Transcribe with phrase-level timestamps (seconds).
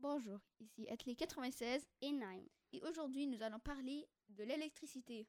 [0.00, 2.48] Bonjour, ici Athlé 96 et Nime.
[2.72, 5.26] et aujourd'hui nous allons parler de l'électricité.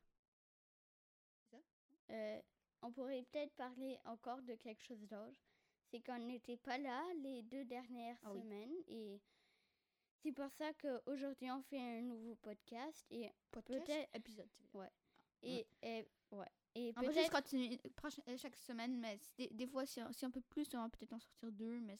[2.10, 2.42] Euh,
[2.82, 5.38] on pourrait peut-être parler encore de quelque chose d'autre.
[5.90, 8.42] C'est qu'on n'était pas là les deux dernières Ah oui.
[8.42, 9.22] semaines et
[10.23, 14.50] c'est pour ça qu'aujourd'hui on fait un nouveau podcast et Podcast, Peut-être- épisode.
[14.73, 14.90] veux dire.
[15.44, 19.67] et, et- ouais et On va juste continuer prochain- euh, chaque semaine, mais des, des
[19.67, 22.00] fois, si on, si on peut plus, on va peut-être en sortir deux, mais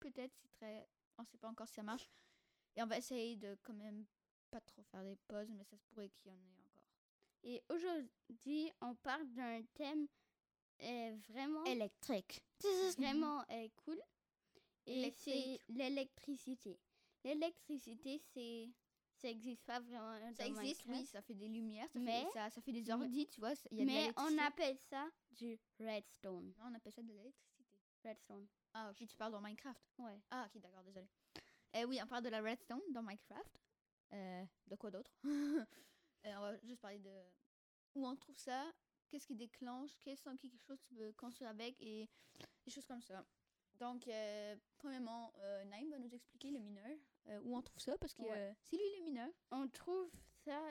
[0.00, 0.86] peut-être c'est très.
[1.18, 2.08] On sait pas encore si ça marche.
[2.76, 4.04] Et on va essayer de quand même
[4.50, 6.82] pas trop faire des pauses, mais ça se pourrait qu'il y en ait encore.
[7.44, 10.06] et aujourd'hui on parle d'un thème
[10.82, 12.42] euh, vraiment Électrique.
[12.98, 13.98] vraiment euh, cool
[14.86, 16.78] et c'est l'électricité.
[17.24, 18.68] L'électricité c'est
[19.14, 22.50] ça existe pas vraiment Ça existe, oui, ça fait des lumières, ça, Mais- fait, ça,
[22.50, 23.52] ça fait des ordi, tu vois.
[23.70, 26.52] y a mais on appelle ça du redstone.
[26.58, 27.78] Non, on appelle ça de l'électricité.
[28.04, 28.48] Redstone.
[28.74, 29.80] Ah, ok, tu parles dans Minecraft.
[29.98, 30.18] Ouais.
[30.30, 31.08] Ah, ok, d'accord, désolé.
[31.76, 33.60] Euh, oui, on parle de la redstone dans Minecraft.
[34.12, 35.12] Euh, de quoi d'autre?
[36.24, 37.10] Euh, On va juste parler de
[37.96, 38.72] où on trouve ça,
[39.08, 42.08] qu'est-ce qui déclenche, quels sont quelque chose que tu peux construire avec et
[42.64, 43.26] des choses comme ça.
[43.74, 46.96] Donc, euh, premièrement, euh, Naïm va nous expliquer le mineur,
[47.42, 48.54] où on trouve ça, parce que Ouais.
[48.62, 49.28] c'est lui le mineur.
[49.50, 50.12] On trouve
[50.44, 50.62] ça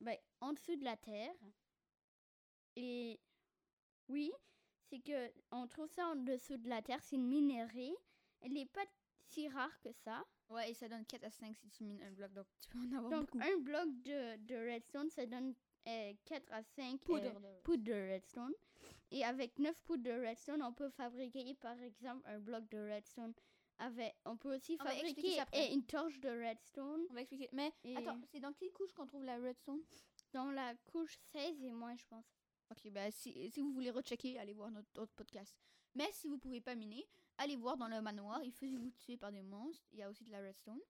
[0.00, 1.34] ben, en dessous de la terre.
[2.76, 3.20] Et
[4.08, 4.30] oui,
[4.90, 7.02] c'est que on trouve ça en dessous de la terre.
[7.02, 7.92] C'est une minerai.
[8.42, 8.84] Elle n'est pas
[9.28, 10.24] si rare que ça.
[10.48, 12.78] Ouais, et ça donne 4 à 5 si tu mines un bloc, donc tu peux
[12.78, 13.38] en avoir Donc, beaucoup.
[13.40, 15.54] un bloc de, de redstone, ça donne
[15.86, 18.52] euh, 4 à 5 Poudre de- poudres de redstone.
[19.12, 23.32] Et avec 9 poudres de redstone, on peut fabriquer, par exemple, un bloc de redstone.
[23.78, 27.06] Avec, on peut aussi On fabriquer euh, une torche de redstone.
[27.10, 27.48] On va expliquer.
[27.52, 29.80] Mais Et attends, c'est dans quelle couche qu'on trouve la redstone?
[30.32, 32.26] Dans la couche 16 et moins, je pense.
[32.70, 35.56] Ok, bah si, si vous voulez rechecker, allez voir notre autre podcast.
[35.94, 37.04] Mais si vous pouvez pas miner,
[37.38, 39.86] allez voir dans le manoir, il faisait vous tuer par des monstres.
[39.92, 40.80] Il y a aussi de la redstone.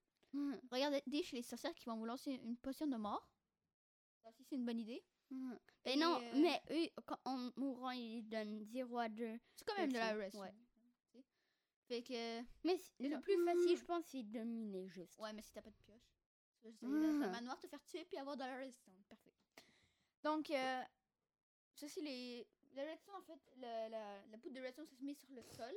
[0.71, 3.27] Regardez chez les sorcières qui vont vous lancer une potion de mort.
[4.21, 5.03] Ça aussi, c'est une bonne idée.
[5.31, 5.35] Et,
[5.85, 9.39] Mais non, euh, mais eux, quand, en mourant, ils donnent 0 à 2.
[9.55, 10.53] C'est quand même de la Redstone, ouais.
[11.87, 12.41] Fait que.
[12.63, 15.17] Mais le plus facile, je pense, c'est de miner juste.
[15.19, 16.13] Ouais, mais si t'as pas de pioche.
[16.59, 17.21] Tu vas juste aller dans Mhm.
[17.23, 19.01] le manoir, te faire tuer puis avoir de la redstone.
[19.09, 19.33] Parfait.
[20.23, 20.83] Donc, euh,
[21.75, 22.47] ça, c'est les.
[22.73, 25.43] La redstone, en fait, la, la, la poudre de redstone, ça se met sur le
[25.43, 25.75] sol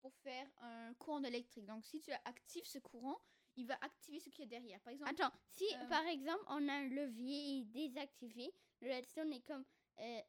[0.00, 1.66] pour faire un courant électrique.
[1.66, 3.18] Donc, si tu actives ce courant,
[3.56, 4.80] il va activer ce qu'il y a derrière.
[4.80, 9.40] Par exemple, Attends, si Euh, par exemple on a un levier désactivé, le redstone est
[9.46, 9.64] comme
[9.98, 10.20] euh,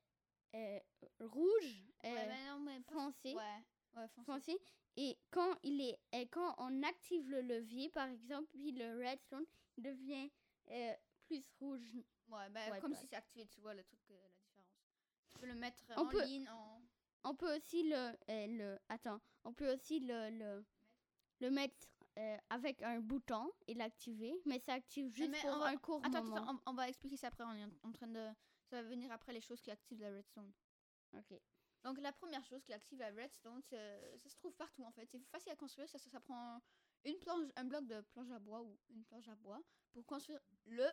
[0.55, 0.79] euh,
[1.19, 3.63] rouge, ouais, mais non, mais pas- foncé, Ouais,
[3.95, 4.25] ouais, foncé.
[4.25, 4.61] foncé,
[4.95, 9.45] et quand il est, et quand on active le levier, par exemple, puis le redstone
[9.77, 10.29] devient
[11.25, 11.93] plus rouge.
[12.29, 12.97] Ouais, ben, Ouais, comme bah.
[12.97, 13.99] si c'est activé, tu vois le truc.
[15.37, 16.81] Tu peux le mettre On en peut- ligne, en.
[17.23, 20.65] On peut aussi le, le attends, on peut aussi le, le,
[21.41, 21.87] le mettre
[22.17, 26.01] euh, avec un bouton et l'activer, mais ça active juste mais pour va- un court
[26.05, 26.37] Attends, moment.
[26.37, 27.43] attends, on, on va expliquer ça après.
[27.43, 28.29] On est en, en train de.
[28.69, 30.51] Ça va venir après les choses qui activent la redstone.
[31.13, 31.33] Ok.
[31.83, 35.05] Donc la première chose qui active la redstone, ça se trouve partout en fait.
[35.05, 35.87] C'est facile à construire.
[35.89, 36.59] Ça, ça, ça prend
[37.03, 39.61] une planche, un bloc de planche à bois ou une planche à bois
[39.91, 40.85] pour construire le.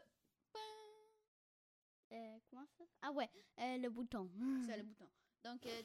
[2.14, 2.84] Euh, comment ça?
[3.02, 4.30] Ah ouais, euh, le bouton.
[4.66, 5.08] C'est le bouton.
[5.42, 5.82] Donc euh,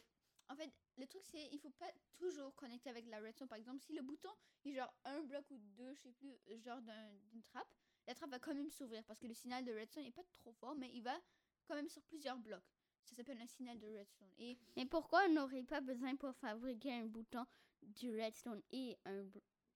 [0.50, 3.48] en fait, le truc c'est il faut pas toujours connecter avec la redstone.
[3.48, 4.30] Par exemple, si le bouton
[4.66, 7.68] est genre un bloc ou deux, je sais plus, genre d'un- d'une trappe,
[8.08, 10.54] la trappe va quand même s'ouvrir parce que le signal de redstone est pas trop
[10.54, 11.20] fort, mais il va
[11.66, 12.64] quand même sur plusieurs blocs.
[13.04, 14.32] Ça s'appelle un signal de redstone.
[14.38, 17.46] Et Mais pourquoi on n'aurait pas besoin pour fabriquer un bouton
[17.82, 19.26] du redstone et un,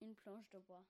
[0.01, 0.85] une planche de bois?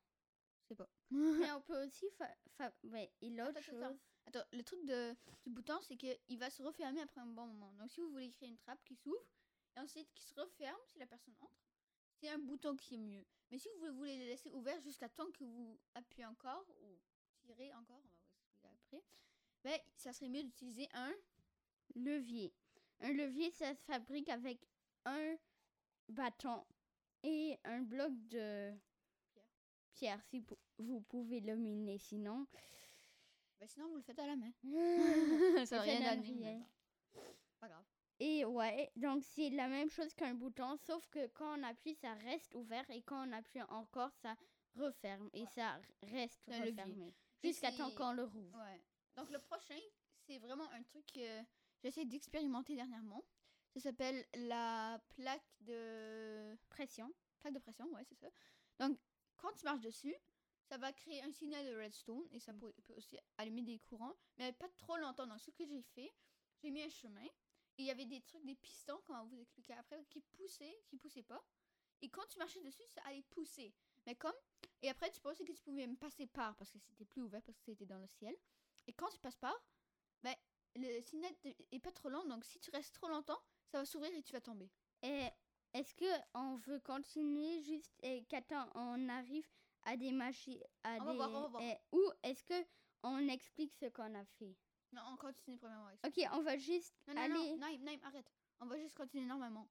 [0.61, 0.89] Je sais pas.
[1.09, 3.97] Mais on peut aussi fa- fa- ouais, et l'autre chose.
[4.25, 7.73] Attends, le truc de, du bouton, c'est qu'il va se refermer après un bon moment.
[7.73, 9.25] Donc, si vous voulez créer une trappe qui s'ouvre,
[9.75, 11.63] et ensuite qui se referme si la personne entre,
[12.15, 13.25] c'est un bouton qui est mieux.
[13.51, 16.97] Mais si vous voulez le laisser ouvert jusqu'à temps que vous appuyez encore, ou
[17.41, 18.17] tirez encore, on va
[18.61, 19.03] vous après,
[19.63, 21.13] ben, ça serait mieux d'utiliser un.
[21.95, 22.53] levier.
[22.99, 24.59] Un levier, ça se fabrique avec
[25.05, 25.35] un
[26.07, 26.65] bâton
[27.23, 28.71] et un bloc de
[29.93, 30.19] Pierre.
[30.19, 30.45] pierre, si
[30.77, 31.97] vous pouvez le miner.
[31.97, 32.47] Sinon,
[33.63, 34.51] Ben, sinon, vous le faites à la main.
[35.65, 36.65] ça n'a rien bon.
[37.61, 37.85] Pas grave.
[38.19, 42.13] Et ouais, donc c'est la même chose qu'un bouton, sauf que quand on appuie, ça
[42.15, 44.35] reste ouvert et quand on appuie encore, ça
[44.75, 45.47] referme et Ouais.
[45.55, 46.71] ça reste levier.
[46.71, 47.13] refermé.
[47.41, 48.53] Jusqu'à temps qu'on le rouvre.
[48.59, 48.81] Ouais.
[49.15, 49.79] Donc le prochain,
[50.27, 51.41] c'est vraiment un truc que
[51.81, 53.23] j'essaie d'expérimenter dernièrement.
[53.73, 57.13] Ça s'appelle la plaque de Pression.
[57.39, 58.27] plaque de pression, ouais, c'est ça.
[58.81, 58.99] Donc
[59.37, 60.15] quand tu marches dessus,
[60.69, 62.59] ça va créer un signal de redstone et ça Mm.
[62.59, 65.27] peut, aussi allumer des courants, mais pas trop longtemps.
[65.27, 66.13] Donc ce que j'ai fait,
[66.61, 67.25] j'ai mis un chemin
[67.77, 70.21] et il y avait des trucs, des pistons, comment on va vous expliquer après, qui
[70.21, 71.43] poussaient, qui poussaient pas.
[72.01, 73.73] Et quand tu marchais dessus, ça allait pousser.
[74.05, 74.33] Mais comme
[74.81, 77.41] Et après, tu pensais que tu pouvais me passer par parce que c'était plus ouvert
[77.41, 78.35] parce que c'était dans le ciel.
[78.87, 79.55] Et quand tu passes par,
[80.23, 80.35] ben,
[80.75, 81.33] le signal
[81.71, 82.25] est pas trop lent.
[82.25, 84.69] Donc si tu restes trop longtemps, ça va s'ouvrir et tu vas tomber.
[85.01, 85.27] Et
[85.73, 89.47] est-ce que on veut continuer juste et qu'attends, on arrive
[89.85, 90.61] à des machines,
[91.61, 92.65] et- ou est-ce que
[93.03, 94.55] on explique ce qu'on a fait?
[94.91, 95.89] Non, on continue premièrement.
[96.05, 97.33] Ok, on va juste Non, non, aller.
[97.33, 98.31] non, Naïm, Naïm, arrête.
[98.59, 99.67] On va juste continuer normalement.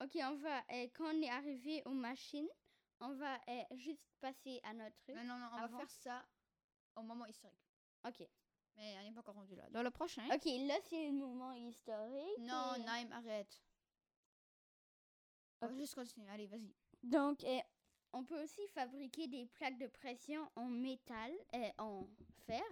[0.00, 2.48] Ok, on va et quand on est arrivé aux machines,
[3.00, 5.14] on va eh, juste passer à notre truc.
[5.16, 5.78] Non, non, non, on Avant.
[5.78, 6.26] va faire ça
[6.96, 7.60] au moment historique.
[8.06, 8.26] Ok.
[8.74, 9.68] Mais on n'est pas encore rendu là.
[9.70, 10.24] Dans le prochain.
[10.32, 12.38] Ok, là c'est le moment historique.
[12.38, 13.60] Non, et- Naïm, arrête.
[15.60, 16.28] On va juste continuer.
[16.30, 16.74] Allez, vas-y.
[17.02, 17.60] Donc, eh,
[18.12, 22.06] on peut aussi fabriquer des plaques de pression en métal et en
[22.46, 22.62] fer.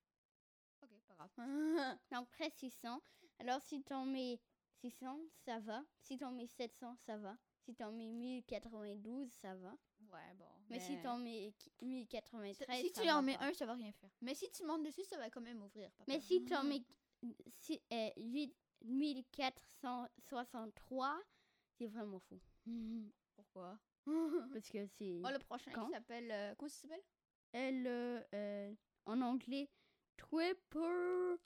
[0.82, 1.31] Ok, pas grave.
[2.11, 3.00] Donc près 600.
[3.38, 4.41] Alors si t'en mets
[4.81, 5.85] 600, ça va.
[6.00, 7.37] Si t'en mets 700, ça va.
[7.61, 9.76] Si t'en mets 1092, ça va.
[10.12, 10.44] Ouais, bon.
[10.69, 13.44] Mais, si t'en mets qui- 1093, Si ça tu en mets pas.
[13.47, 14.11] un, ça va rien faire.
[14.20, 15.91] Mais si tu montes dessus, ça va quand même ouvrir.
[15.93, 16.05] papa.
[16.08, 16.82] Mais si t'en mets
[17.61, 18.55] si, euh, 8
[18.85, 21.19] 1463,
[21.79, 22.38] c'est vraiment fou.
[23.37, 23.79] Pourquoi?
[24.53, 25.88] Parce que c'est Oh, le prochain, Quand?
[25.88, 26.31] il s'appelle...
[26.31, 27.03] euh, comment ça s'appelle?
[27.53, 28.75] Elle, euh, euh,
[29.06, 29.70] en anglais
[30.17, 31.37] Tripper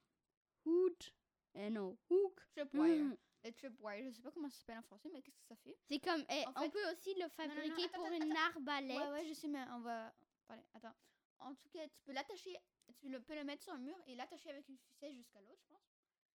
[0.65, 1.15] Hoot.
[1.55, 2.41] Eh non, Hook.
[2.55, 3.05] Tripwire.
[3.05, 3.17] Mhm.
[3.45, 5.77] Le tripwire, je sais pas comment ça s'appelle en français, mais qu'est-ce que ça fait?
[5.89, 8.99] C'est comme, eh, En on peut aussi le non, fabriquer attends, pour attends, une arbalète.
[8.99, 10.13] Ouais, ouais, je sais, mais on va
[10.47, 10.63] parler.
[10.75, 10.95] Attends.
[11.39, 12.55] En tout cas, tu peux l'attacher,
[12.99, 15.61] tu le- peux le mettre sur un mur et l'attacher avec une ficelle jusqu'à l'autre,
[15.63, 15.81] je pense.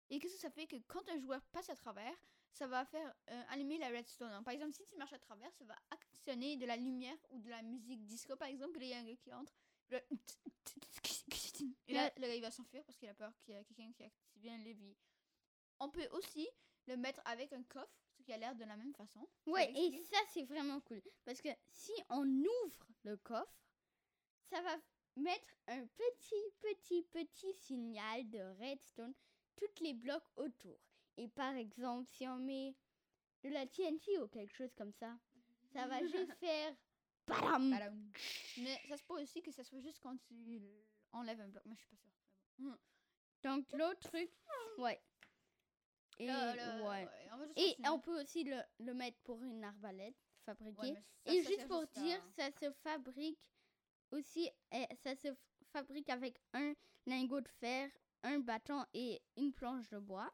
[0.10, 2.16] Et qu'est-ce que ça fait que quand un joueur passe à travers,
[2.54, 4.32] ça va faire euh, allumer la redstone?
[4.32, 4.44] hein.
[4.44, 7.50] Par exemple, si tu marches à travers, ça va actionner de la lumière ou de
[7.50, 8.78] la musique disco, par exemple.
[8.82, 9.54] Il y a un gars qui entre.
[11.88, 13.92] Et là, le gars, il va s'enfuir parce qu'il a peur qu'il y a quelqu'un
[13.92, 14.96] qui a activé un levier.
[15.80, 16.48] On peut aussi
[16.88, 19.28] le mettre avec un coffre, ce qui a l'air de la même façon.
[19.46, 21.02] Ouais, et ce ça, c'est vraiment cool.
[21.26, 23.64] Parce que si on ouvre le coffre,
[24.50, 24.78] ça va
[25.16, 29.14] mettre un petit, petit, petit signal de redstone
[29.56, 30.80] toutes les blocs autour.
[31.18, 32.76] Et par exemple, si on met
[33.44, 35.18] de la TNT ou quelque chose comme ça,
[35.72, 36.76] ça va juste faire...
[37.26, 38.12] Badam.
[38.58, 40.62] Mais ça se peut aussi que ça soit juste quand tu
[41.14, 41.64] enlèves un bloc.
[41.66, 42.78] Mais je suis pas sûre.
[43.44, 44.30] Donc l'autre truc,
[44.78, 45.02] ouais.
[46.20, 47.08] Et, Là, là, ouais.
[47.56, 50.16] Et on peut aussi le, le mettre pour une arbalète
[50.46, 50.94] fabriquée.
[51.26, 53.40] Ça, Et ça juste pour à- dire, ça se fabrique
[54.12, 55.30] aussi, eh, ça se
[55.72, 56.74] fabrique avec un
[57.06, 57.90] lingot de fer,
[58.24, 60.32] un bâton et une planche de bois.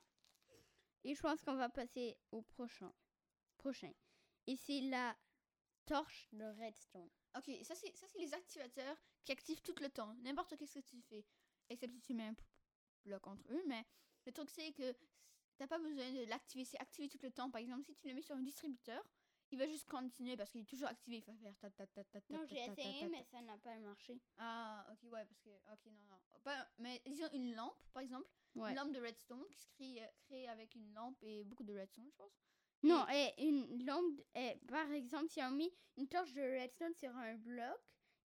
[1.03, 2.91] Et je pense qu'on va passer au prochain.
[3.57, 3.91] Prochain.
[4.47, 5.15] Et c'est la
[5.85, 7.09] torche de redstone.
[7.37, 10.13] Ok, ça c'est ça c'est les activateurs qui activent tout le temps.
[10.23, 11.25] N'importe qu'est-ce que tu fais.
[11.69, 12.35] Except si tu mets un
[13.05, 13.63] bloc entre eux.
[13.67, 13.85] Mais
[14.25, 14.93] le truc c'est que
[15.59, 16.65] t'as pas besoin de l'activer.
[16.65, 17.49] C'est activé tout le temps.
[17.51, 19.03] Par exemple, si tu le mets sur un distributeur,
[19.51, 21.17] il va juste continuer parce qu'il est toujours activé.
[21.17, 23.57] Il va faire ta ta ta ta ta Non, ta, j'ai essayé, mais ça n'a
[23.57, 24.19] pas marché.
[24.37, 25.49] Ah, ok, ouais, parce que.
[25.71, 26.39] Ok, non, non.
[26.43, 28.27] Pas- mais disons une lampe, par exemple.
[28.55, 28.71] Ouais.
[28.71, 31.73] Une lampe de redstone qui se crée, euh, crée avec une lampe et beaucoup de
[31.73, 32.31] redstone, je pense.
[32.81, 37.15] Non, et une lampe, eh, par exemple, si on met une torche de redstone sur
[37.15, 37.77] un bloc,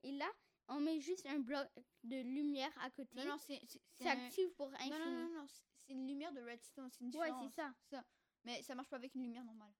[0.04, 0.30] et là,
[0.68, 1.66] on met juste un bloc
[2.04, 3.60] de lumière à côté, Non, non, c'est.
[3.66, 4.90] c'est- ça un- active pour Non, infini.
[4.98, 7.52] non, non, non, c'est- c'est une lumière de redstone, c'est une Ouais, différence.
[7.54, 7.74] c'est ça.
[7.90, 8.04] ça.
[8.44, 9.72] Mais ça marche pas avec une lumière normale.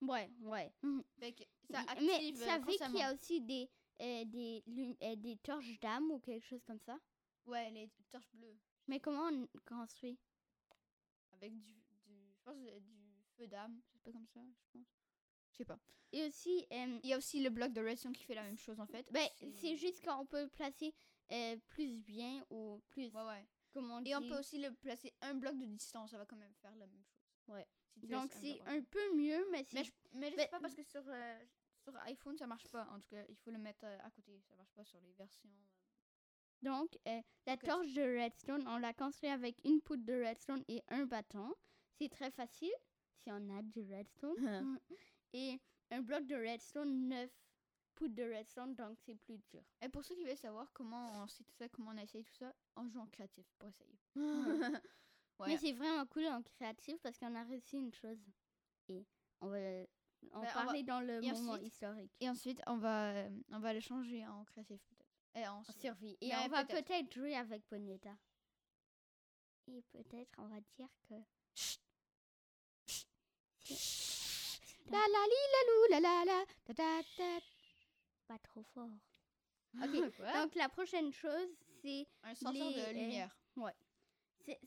[0.00, 0.72] Ouais, ouais.
[0.82, 1.02] Mhm.
[1.18, 3.68] Fait que ça Mais active vous euh, savez qu'il y a aussi des,
[4.00, 6.98] euh, des, lum- euh, des torches d'âme ou quelque chose comme ça?
[7.46, 8.56] Ouais, les torches bleues.
[8.86, 10.18] Mais comment on construit?
[11.32, 11.60] Avec du.
[12.06, 13.80] du je pense euh, du feu d'âme.
[13.92, 14.86] C'est pas comme ça, je pense.
[15.50, 15.78] Je sais pas.
[16.12, 18.56] Et aussi, euh, Il y a aussi le bloc de redstone qui fait la même
[18.58, 19.10] chose en fait.
[19.12, 19.28] ben,
[19.60, 20.94] c'est juste qu'on peut placer
[21.32, 23.46] euh, plus bien ou plus, Ouais, ouais.
[23.70, 26.54] Comment Et on peut aussi le placer un bloc de distance, ça va quand même
[26.54, 27.54] faire la même chose.
[27.54, 27.66] Ouais.
[27.96, 30.74] Si Donc c'est un peu mieux, mais c'est Mais je, mais je sais pas parce
[30.74, 31.44] que sur, euh,
[31.82, 32.86] sur iPhone ça marche pas.
[32.92, 34.40] En tout cas, il faut le mettre euh, à côté.
[34.48, 35.48] Ça marche pas sur les versions.
[35.50, 35.64] euh.
[36.62, 36.98] Donc,
[37.46, 41.54] la torche de redstone, on l'a construit avec une poudre de redstone et un bâton.
[41.98, 42.72] C'est très facile
[43.22, 44.78] si on a du redstone.
[45.32, 45.60] et
[45.90, 47.30] un bloc de redstone, neuf
[47.98, 49.62] poudres de redstone, donc c'est plus dur.
[49.82, 52.22] Et pour ceux qui veulent savoir comment on sait tout ça, comment on a essayé
[52.24, 53.98] tout ça, on joue en créatif pour essayer.
[55.40, 55.46] Ouais.
[55.50, 58.18] Mais c'est vraiment cool en créatif parce qu'on a réussi une chose.
[58.88, 59.06] Et
[59.40, 59.56] on va
[60.32, 62.10] en Ben, va- parler dans le et moment ensuite- historique.
[62.18, 65.06] Et ensuite, on va, euh, on va le changer en créatif peut-être.
[65.36, 66.16] Et en En survie.
[66.20, 67.12] Et Mais on va peut-être.
[67.14, 68.16] jouer avec Bonetta.
[69.68, 71.14] Et peut-être on va dire que.
[74.90, 76.44] La la li la lou la la la.
[78.28, 78.90] Pas trop fort.
[79.74, 79.92] Ok.
[80.34, 81.48] Donc la prochaine chose,
[81.82, 83.36] c'est un sensor les, de euh, lumière.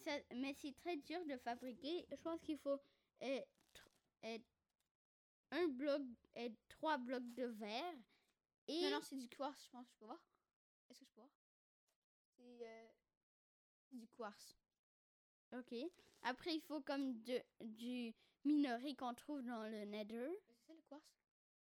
[0.04, 2.06] Ça- mais c'est très dur de fabriquer.
[2.12, 2.80] Je pense qu'il faut
[3.24, 3.42] euh,
[4.26, 4.38] euh,
[5.52, 6.02] un bloc
[6.36, 7.96] et trois blocs de verre.
[8.68, 9.88] Et Non, non, c'est du quartz, je pense.
[9.90, 10.22] Je peux voir
[10.90, 11.32] Est-ce que je peux voir?
[12.38, 12.88] C'est euh,
[13.90, 14.56] c'est du quartz.
[15.54, 15.74] ok.
[16.22, 18.14] Après, il faut comme de, du
[18.46, 20.30] minerai qu'on trouve dans le Nether.
[20.48, 21.04] C'est ça le quartz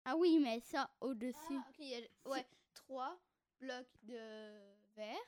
[0.05, 1.57] Ah oui, mais ça au-dessus.
[1.57, 1.77] Ah, ok.
[1.79, 3.19] il y a- ouais, trois
[3.61, 4.61] blocs de
[4.95, 5.19] verre,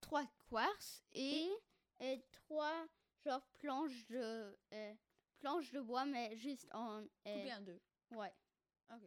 [0.00, 1.48] trois quartz et.
[2.00, 2.86] et, et trois
[3.24, 4.94] genre planches de euh,
[5.38, 7.80] planches de bois, mais juste en euh, Coupé en deux.
[8.12, 8.32] ouais.
[8.92, 9.02] Ok.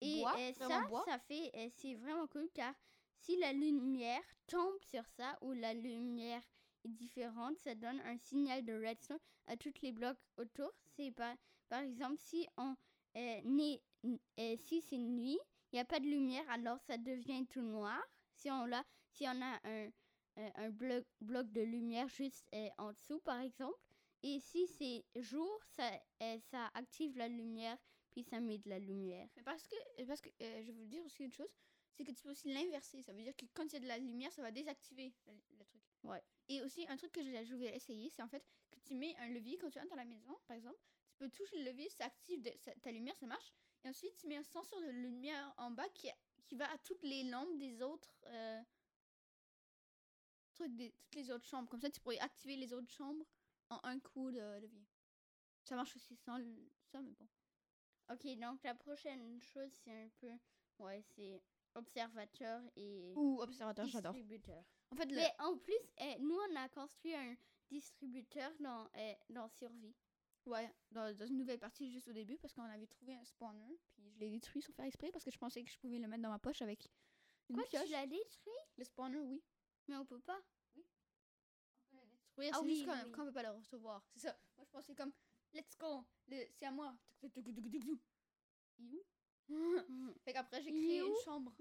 [0.00, 1.04] Et Bois, euh, ça, bois?
[1.06, 2.74] ça fait, c'est vraiment cool car
[3.20, 6.42] si la lumière tombe sur ça ou la lumière
[6.84, 10.72] est différente, ça donne un signal de redstone à tous les blocs autour.
[10.96, 11.36] C'est par,
[11.68, 12.74] par exemple si on
[13.16, 15.38] euh, n'est- euh, si c'est nuit,
[15.72, 18.00] il n'y a pas de lumière, alors ça devient tout noir.
[18.34, 19.90] Si on l'a, si on a un,
[20.38, 23.78] euh, un bloc, bloc de lumière juste euh, en dessous, par exemple.
[24.22, 25.90] Et si c'est jour, ça,
[26.22, 27.76] euh, ça active la lumière,
[28.10, 29.28] puis ça met de la lumière.
[29.36, 31.50] Mais parce que, parce que euh, je vais vous dire aussi une chose,
[31.94, 33.02] c'est que tu peux aussi l'inverser.
[33.02, 35.32] Ça veut dire que quand il y a de la lumière, ça va désactiver le,
[35.58, 35.82] le truc.
[36.04, 36.22] Ouais.
[36.48, 39.14] Et aussi, un truc que je, je voulais essayer, c'est en fait que tu mets
[39.18, 40.78] un levier quand tu entres dans la maison, par exemple.
[41.10, 43.52] Tu peux toucher le levier, ça active de- ça- ta lumière, ça marche.
[43.84, 46.08] Et ensuite, tu mets un sensor de lumière en bas qui,
[46.44, 48.60] qui va à toutes les lampes des autres euh,
[50.54, 51.68] trucs, des, toutes les autres chambres.
[51.68, 53.24] Comme ça, tu pourrais activer les autres chambres
[53.70, 54.86] en un coup de levier.
[55.64, 57.28] Ça marche aussi sans le- ça, mais bon.
[58.10, 60.30] Ok, donc la prochaine chose, c'est un peu.
[60.78, 61.40] Ouais, c'est
[61.74, 64.12] observateur et Ou observateur, j'adore.
[64.12, 64.62] distributeur.
[64.90, 67.34] En fait, le, Mais en plus, eh, nous, on a construit un
[67.70, 69.94] distributeur dans, eh, dans Survie.
[70.46, 73.78] Ouais, dans, dans une nouvelle partie juste au début parce qu'on avait trouvé un spawner,
[73.94, 76.08] puis je l'ai détruit sans faire exprès parce que je pensais que je pouvais le
[76.08, 76.88] mettre dans ma poche avec
[77.48, 77.84] une Quoi, pioche.
[77.84, 78.52] tu l'as détruit?
[78.76, 79.42] Le spawner, oui.
[79.88, 80.40] Mais on peut pas.
[81.92, 83.12] On peut le détruire, Ah c'est oui, juste qu'on oui.
[83.12, 84.04] qu'on peut pas le recevoir.
[84.14, 84.36] C'est ça.
[84.56, 85.12] Moi, je pensais comme,
[85.52, 86.96] let's go, le- c'est à moi.
[88.78, 90.14] Mhm.
[90.24, 91.52] fait qu'après, j'ai créé une chambre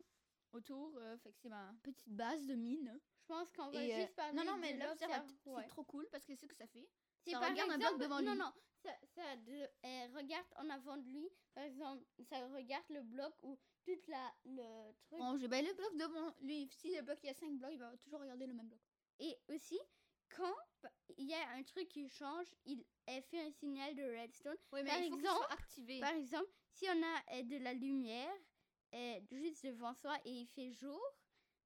[0.53, 2.99] autour, euh, fait que c'est ma petite base de mine.
[3.19, 4.95] Je pense qu'on va Et, euh, juste parler non, non, mais ouais.
[5.63, 6.87] c'est trop cool parce que c'est ce que ça fait.
[7.23, 8.39] C'est par regarde un exemple, bloc devant non, lui.
[8.39, 8.51] non,
[9.21, 13.57] ça de, eh, regarde en avant de lui, par exemple, ça regarde le bloc ou
[13.83, 15.19] toute la, le truc.
[15.19, 16.69] Bon, j'ai ben, le bloc devant lui.
[16.71, 18.79] Si le bloc, il y a 5 blocs, il va toujours regarder le même bloc.
[19.19, 19.79] Et aussi,
[20.29, 20.55] quand
[21.17, 24.57] il y a un truc qui change, il elle fait un signal de redstone.
[24.71, 25.99] Oui, mais Par il faut soit exemple- activé.
[25.99, 28.33] Par exemple, si on a euh, de la lumière
[28.93, 31.01] euh, juste devant soi et il fait jour,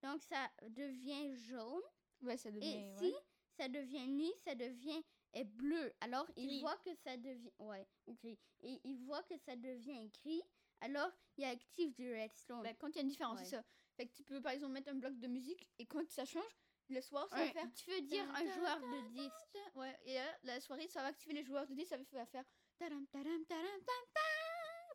[0.02, 1.84] donc ça devient jaune.
[2.22, 2.66] Ouais, ça devient.
[2.68, 2.96] Et ouais.
[2.98, 3.14] si
[3.58, 5.04] ça devient nuit, ça devient
[5.38, 5.94] euh, bleu.
[6.02, 8.40] Alors il voit que ça devient ouais ou gris.
[8.62, 10.42] Et il voit que ça devient gris.
[10.82, 12.64] Alors il active du redstone.
[12.64, 13.46] Ben, quand il y a une différence, Ouais.
[13.46, 13.64] c'est ça.
[13.98, 16.44] Fait que tu peux par exemple mettre un bloc de musique et quand ça change,
[16.90, 17.74] le soir ça va faire.
[17.74, 19.32] tu veux dire un joueur de 10
[19.76, 22.46] Ouais, et là, la soirée ça va activer les joueurs de 10, ça va faire.
[22.78, 23.06] Tadam.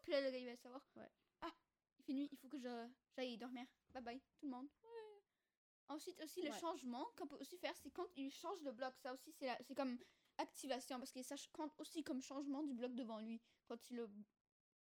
[0.03, 0.83] Puis là, le gars il va savoir.
[0.97, 1.11] Ouais.
[1.43, 1.53] Ah,
[1.99, 3.67] il fait nuit, il faut que je- j'aille dormir.
[3.93, 4.69] Bye bye, tout le monde.
[5.89, 6.61] Ensuite, aussi, le Ouais.
[6.61, 8.95] changement qu'on peut aussi faire, c'est quand il change de bloc.
[8.99, 9.99] Ça aussi, c'est c'est comme
[10.41, 13.41] activation parce que ça compte aussi comme changement du bloc devant lui.
[13.67, 14.09] Quand tu le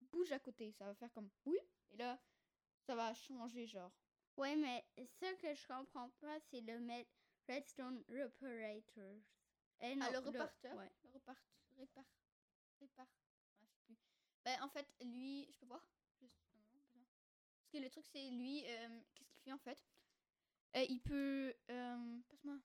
[0.01, 1.57] bouges à côté, ça va faire comme oui.
[1.91, 2.19] Et là,
[2.85, 3.91] ça va changer, genre.
[4.37, 7.09] Ouais, mais ce que je comprends pas, c'est le mettre
[7.47, 9.17] redstone reparator.
[9.81, 10.75] Eh non, ah, le reparteur?
[10.77, 10.91] ouais.
[11.03, 11.37] Le repart.
[11.77, 12.03] Répar.
[12.79, 13.05] Répar.
[13.05, 13.97] Ouais, je sais plus.
[14.45, 15.85] Ben, en fait, lui, je peux voir?
[16.19, 16.33] Juste.
[17.59, 19.83] Parce que le truc, c'est lui, euh, qu'est-ce qu'il fait en fait?
[20.75, 21.53] Euh, Il peut.
[21.69, 22.57] euh, Passe-moi,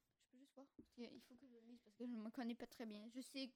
[0.98, 3.08] il faut que je le lise parce que je ne me connais pas très bien.
[3.14, 3.50] Je sais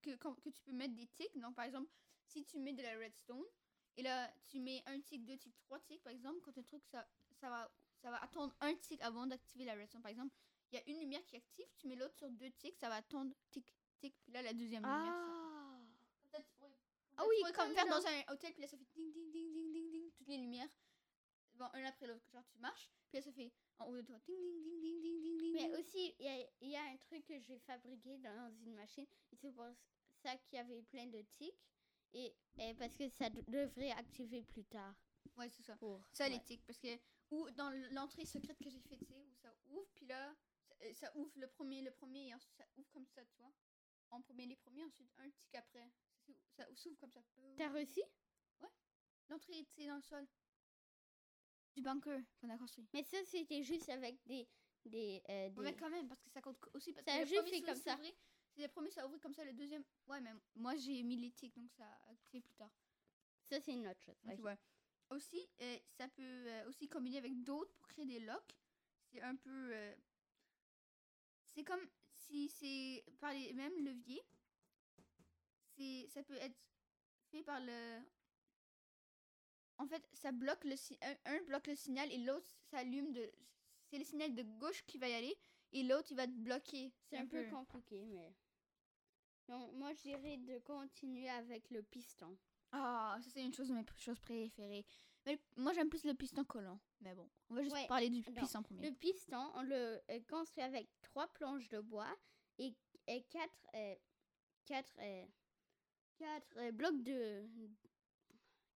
[0.00, 1.38] que, quand- que tu peux mettre des ticks.
[1.38, 1.90] Donc, par exemple,
[2.24, 3.44] si tu mets de la redstone,
[3.96, 6.82] et là, tu mets un tick, deux ticks, trois ticks, par exemple, quand un truc,
[6.86, 10.02] ça, ça, va, ça va attendre un tick avant d'activer la redstone.
[10.02, 10.34] Par exemple,
[10.70, 12.96] il y a une lumière qui active, tu mets l'autre sur deux ticks, ça va
[12.96, 15.12] attendre tic, tic, puis là, la deuxième lumière.
[15.14, 16.70] ça- Comme ça, tu pourrais,
[17.18, 19.52] Ah oui, comme faire dans- dans un hôtel, puis là, ça fait ding, ding, ding,
[19.52, 20.70] ding, ding, ding, toutes les lumières.
[21.54, 24.18] Bon, un après l'autre, genre tu marches, puis là, ça fait en haut de toi,
[24.26, 25.52] ding, ding, ding, ding, ding, ding, ding.
[25.52, 28.74] Mais aussi, il y a, il y a un truc que j'ai fabriqué dans une
[28.74, 29.06] machine.
[29.30, 29.66] Et c'est pour
[30.22, 31.54] ça qu'il y avait plein de tics.
[32.14, 34.94] Et, et parce que ça de- devrait activer plus tard.
[35.36, 35.76] Ouais, c'est ça.
[35.76, 36.42] Pour, Ça, les ouais.
[36.42, 36.98] tics, parce que,
[37.30, 40.34] ou dans l'entrée secrète que j'ai fait, tu sais, où ça ouvre, puis là,
[40.68, 43.38] ça, euh, ça ouvre le premier, le premier, et ensuite ça ouvre comme ça, tu
[43.38, 43.52] vois.
[44.56, 45.90] premier, ensuite un tick après.
[46.26, 46.32] Ça,
[46.66, 47.22] ça s'ouvre comme ça.
[47.56, 48.02] T'as réussi
[49.28, 50.26] L'entrée, c'est dans le sol.
[51.74, 52.86] Du bunker qu'on a construit.
[52.92, 54.46] Mais ça, c'était juste avec des.
[54.84, 56.92] des, euh, Ouais, des- mais quand même, parce que ça compte aussi.
[56.92, 57.98] Parce Ça que a juste fait comme ça.
[58.54, 59.44] C'est le premier, ça ouvrait comme ça.
[59.44, 62.70] Le deuxième, ouais, mais moi j'ai mis les tics, donc ça a activé plus tard.
[63.48, 64.16] Ça, c'est une autre chose.
[64.24, 64.58] Ouais.
[65.08, 68.56] Aussi, euh, ça peut euh, aussi combiner avec d'autres pour créer des locks.
[69.10, 69.72] C'est un peu.
[69.74, 69.94] euh,
[71.54, 74.22] c'est comme si c'est par les mêmes leviers.
[75.74, 76.56] C'est, ça peut être
[77.30, 78.00] fait par le.
[79.82, 83.30] En fait, ça bloque le si- un, un bloque le signal et l'autre s'allume de.
[83.88, 85.36] C'est le signal de gauche qui va y aller
[85.72, 86.92] et l'autre il va te bloquer.
[87.08, 88.32] C'est un peu compliqué, mais.
[89.48, 92.38] Donc, moi, je dirais de continuer avec le piston.
[92.70, 94.86] Ah, ça c'est une chose de mes choses préférées.
[95.26, 96.80] Mais moi j'aime plus le piston collant.
[97.00, 98.88] Mais bon, on va juste Ouais, parler du piston premier.
[98.88, 102.08] Le piston, on le euh, construit avec trois planches de bois
[102.58, 102.74] et,
[103.08, 103.94] et quatre, euh,
[104.64, 105.26] quatre, euh,
[106.16, 107.46] quatre euh, blocs de.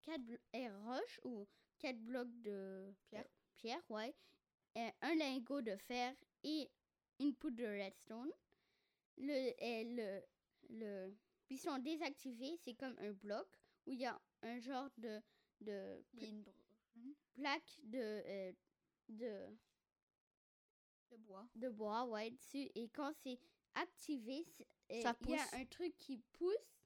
[0.06, 1.46] Quatre blo- euh, roches ou
[1.80, 3.28] quatre blocs de Pierre.
[3.56, 4.14] pierre, ouais.
[5.02, 6.70] Un lingot de fer et
[7.18, 8.30] une poudre de redstone.
[9.18, 9.32] Le,
[9.62, 10.22] euh,
[10.70, 11.16] le, le
[11.48, 13.48] piston désactivé, c'est comme un bloc
[13.86, 15.20] où il y a un genre de,
[15.60, 18.52] de une br- plaque de, euh,
[19.08, 19.56] de,
[21.10, 21.48] de bois.
[21.54, 22.70] de bois ouais, dessus.
[22.74, 23.38] Et quand c'est
[23.74, 24.44] activé,
[24.90, 26.76] il y a un truc qui pousse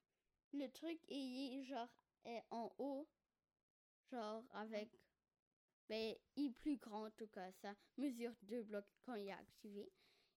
[0.53, 1.89] le truc et il est genre
[2.27, 3.09] euh, en haut,
[4.11, 4.91] genre avec.
[5.89, 9.33] Ben, il est plus grand en tout cas, ça mesure deux blocs quand il est
[9.33, 9.91] activé.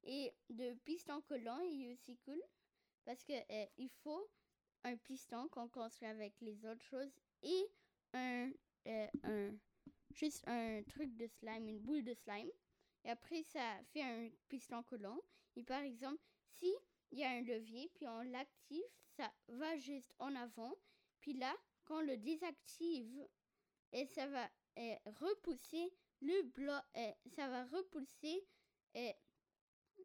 [0.03, 2.41] Et de piston collant, il est aussi cool
[3.05, 4.29] parce que euh, il faut
[4.83, 7.67] un piston qu'on construit avec les autres choses et
[8.13, 8.51] un,
[8.87, 9.51] euh, un
[10.13, 12.49] juste un truc de slime, une boule de slime.
[13.03, 15.19] Et après, ça fait un piston collant.
[15.55, 16.73] Et par exemple, si
[17.11, 18.83] il y a un levier, puis on l'active,
[19.17, 20.73] ça va juste en avant.
[21.19, 23.27] Puis là, quand on le désactive,
[23.91, 26.83] et ça va euh, repousser le bloc,
[27.35, 28.47] ça va repousser
[28.95, 29.11] euh,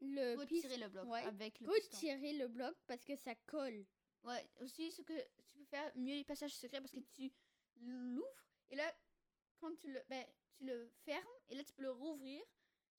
[0.01, 1.23] le Retirer le bloc ouais.
[1.25, 1.69] avec le.
[1.69, 3.85] Retirer le bloc parce que ça colle.
[4.25, 5.15] Ouais, aussi ce que
[5.47, 7.33] tu peux faire mieux les passages secrets parce que tu
[7.81, 8.27] l'ouvres
[8.71, 8.93] et là
[9.59, 10.25] quand tu le ben,
[10.57, 12.43] tu le fermes et là tu peux le rouvrir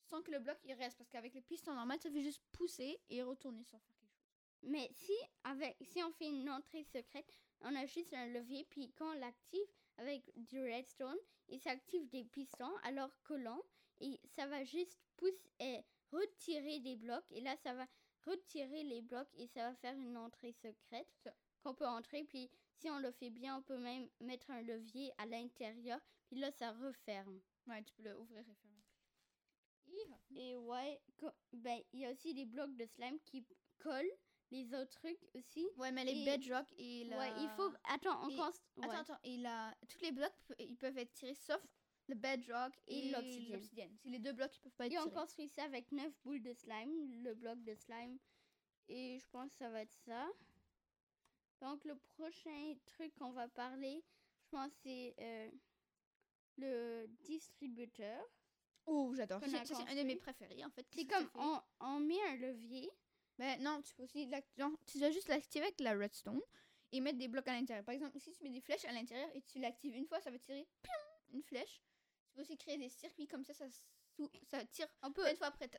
[0.02, 3.00] sans que le bloc il reste parce qu'avec le piston normal ça fait juste pousser
[3.10, 4.30] et retourner sans faire quelque chose.
[4.64, 5.14] Mais si,
[5.44, 9.20] avec, si on fait une entrée secrète, on a juste un levier, puis quand on
[9.20, 9.68] l'active
[9.98, 11.18] avec du redstone,
[11.48, 13.64] il s'active des pistons alors collants,
[14.00, 17.88] et ça va juste pousser et retirer des blocs, et là ça va
[18.26, 21.30] retirer les blocs et ça va faire une entrée secrète
[21.62, 25.12] qu'on peut entrer, puis si on le fait bien, on peut même mettre un levier
[25.18, 27.42] à l'intérieur, puis là ça referme.
[27.68, 28.80] Ouais, tu peux le ouvrir et fermer.
[30.36, 31.02] Et ouais,
[31.52, 33.46] ben il y a aussi des blocs de slime qui
[33.80, 34.18] collent
[34.52, 35.68] les autres trucs aussi.
[35.78, 37.18] Ouais, mais les Et- bedrock et la...
[37.20, 37.72] Ouais, il faut.
[37.90, 38.96] Attends, on Et- const- Attends, ouais.
[38.96, 39.76] attends, et la...
[39.88, 41.62] tous les blocs, ils peuvent être tirés sauf
[42.08, 43.96] le bedrock Et et, l'obsidienne.
[44.02, 45.14] C'est les deux blocs qui peuvent pas être Et on tirés.
[45.16, 48.18] construit ça avec 9 boules de slime, le bloc de slime.
[48.88, 50.28] Et je pense que ça va être ça.
[51.62, 54.04] Donc, le prochain truc qu'on va parler,
[54.42, 55.50] je pense, c'est euh,
[56.58, 58.24] le distributeur.
[58.88, 59.40] Oh, j'adore.
[59.44, 60.88] c'est un de mes préférés, en fait.
[60.90, 62.90] C'est comme on, on met un levier.
[63.40, 66.42] Ben non, tu peux aussi genre, tu dois juste l'activer avec la redstone
[66.92, 67.86] et mettre des blocs à l'intérieur.
[67.86, 70.30] Par exemple, ici tu mets des flèches à l'intérieur et tu l'actives une fois, ça
[70.30, 70.98] va tirer pium,
[71.34, 71.82] une flèche.
[72.28, 73.66] Tu peux aussi créer des circuits comme ça, ça,
[74.44, 75.70] ça tire On peut, de fois après.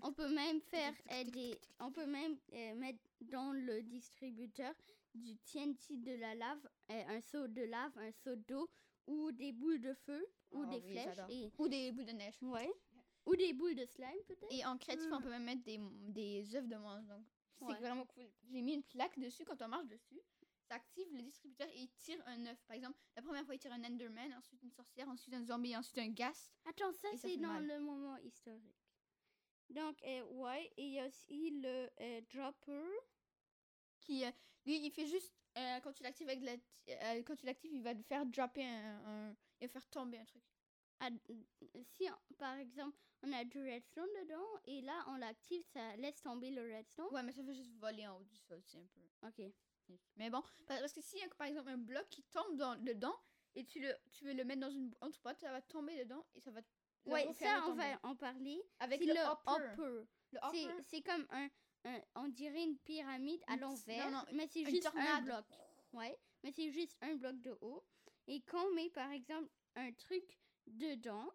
[0.00, 1.60] On peut même faire euh, des.
[1.78, 4.74] On peut même euh, mettre dans le distributeur
[5.14, 8.68] du TNT de la lave, euh, un seau de lave, un seau d'eau
[9.06, 11.18] ou des boules de feu ou Oh des oui, flèches.
[11.28, 12.34] Et, Ou des boules de neige.
[12.40, 12.72] ouais.
[13.26, 14.52] Ou des boules de slime peut-être.
[14.52, 15.14] Et en créatif, Mm.
[15.14, 17.06] on peut même mettre des, des œufs de mange.
[17.06, 17.24] Donc
[17.58, 17.78] c'est Ouais.
[17.78, 18.30] vraiment cool.
[18.50, 20.20] J'ai mis une plaque dessus quand on marche dessus.
[20.68, 22.58] Ça active le distributeur et il tire un œuf.
[22.66, 25.76] Par exemple, la première fois il tire un Enderman, ensuite une sorcière, ensuite un zombie,
[25.76, 26.52] ensuite un ghast.
[26.64, 27.66] Attends, ça c'est dans mal.
[27.66, 28.76] le moment historique.
[29.70, 32.82] Donc, euh, ouais, et il y a aussi le euh, dropper.
[34.00, 34.30] qui euh,
[34.66, 37.94] lui il fait juste euh, quand tu l'actives avec la quand tu l'actives il va
[37.94, 40.42] te faire dropper un, un- il va faire tomber un truc
[41.00, 41.08] Ah,
[41.82, 46.20] si, on- par exemple, on a du redstone dedans et là on l'active, ça laisse
[46.22, 47.08] tomber le redstone.
[47.12, 49.52] ouais mais ça fait juste voler en haut du sol c'est un peu Ok.
[50.16, 52.76] mais bon par- parce que si y a, par exemple un bloc qui tombe dans,
[52.76, 53.14] dedans
[53.54, 56.40] et tu le tu veux le mettre dans une entrepôt ça va tomber dedans et
[56.40, 56.60] ça va
[57.06, 58.62] Ouais, ça on va en parler.
[58.80, 59.76] avec le, le hopper, hopper.
[59.82, 61.48] le C'est- hopper C'est comme un,
[61.84, 65.44] un- on dirait une pyramide à l'envers, non, non, mais c'est juste un bloc.
[65.92, 67.84] Ouais, mais c'est juste un bloc de haut.
[68.26, 71.30] Et quand on met par exemple un truc dedans,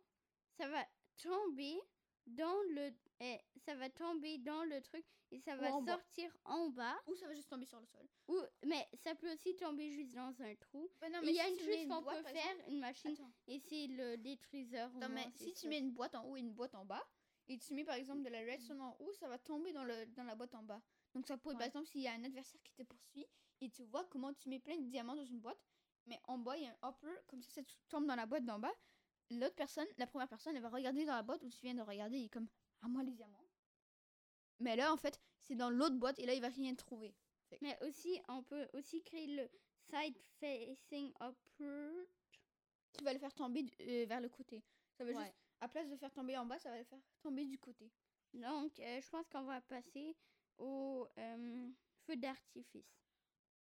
[0.58, 0.86] ça va
[1.22, 1.80] tomber
[2.26, 5.94] dans le eh, ça va tomber dans le truc et ça va en bas.
[5.94, 6.98] sortir en bas.
[7.08, 8.08] Ou ça va juste tomber sur le sol.
[8.30, 10.90] Ou, mais ça peut aussi tomber juste dans un trou.
[11.12, 13.32] Non, Et Il y a si une chose qu'on peut faire, exemple- une machine, Attends.
[13.48, 14.90] et c'est le détruiseur.
[14.94, 17.06] Non, mais si tu mets une boîte en haut et une boîte en bas,
[17.48, 20.06] et tu mets par exemple de la redstone en haut, ça va tomber dans, le,
[20.08, 20.82] dans la boîte en bas.
[21.14, 23.26] Donc ça pourrait, par exemple, s'il y a un adversaire qui te poursuit,
[23.62, 25.60] et tu vois comment tu mets plein de diamants dans une boîte,
[26.06, 28.46] mais en bas, il y a un hopper, comme ça, ça tombe dans la boîte
[28.46, 28.74] d'en bas.
[29.32, 31.82] L'autre personne, la première personne, elle va regarder dans la boîte où tu viens de
[31.82, 32.48] regarder, et est comme,
[32.82, 33.44] à moi les diamants.
[34.60, 37.14] Mais là, en fait, c'est dans l'autre boîte, et là, il va rien trouver.
[37.62, 39.50] Mais aussi, on peut aussi créer le
[39.90, 42.08] side facing upward.
[42.94, 44.64] Qui va le faire tomber euh, vers le côté.
[44.98, 45.24] Ça va Ouais.
[45.24, 47.92] juste, à place de faire tomber en bas, ça va le faire tomber du côté.
[48.34, 50.16] Donc, euh, je pense qu'on va passer
[50.58, 51.70] au euh,
[52.06, 53.00] feu d'artifice.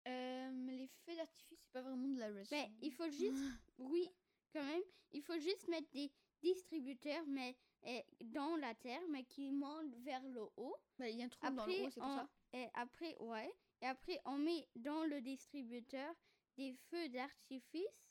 [0.07, 2.57] Euh, les feux d'artifice, c'est pas vraiment de la redstone.
[2.59, 3.35] Mais il faut juste,
[3.77, 4.09] oui,
[4.51, 6.11] quand même, il faut juste mettre des
[6.41, 10.75] distributeurs, mais euh, dans la terre, mais qui montent vers le haut.
[10.97, 12.29] Bah, il y a un trou dans le Après, haut, c'est pour on, ça.
[12.53, 16.13] et après, ouais, et après, on met dans le distributeur
[16.57, 18.05] des feux d'artifice,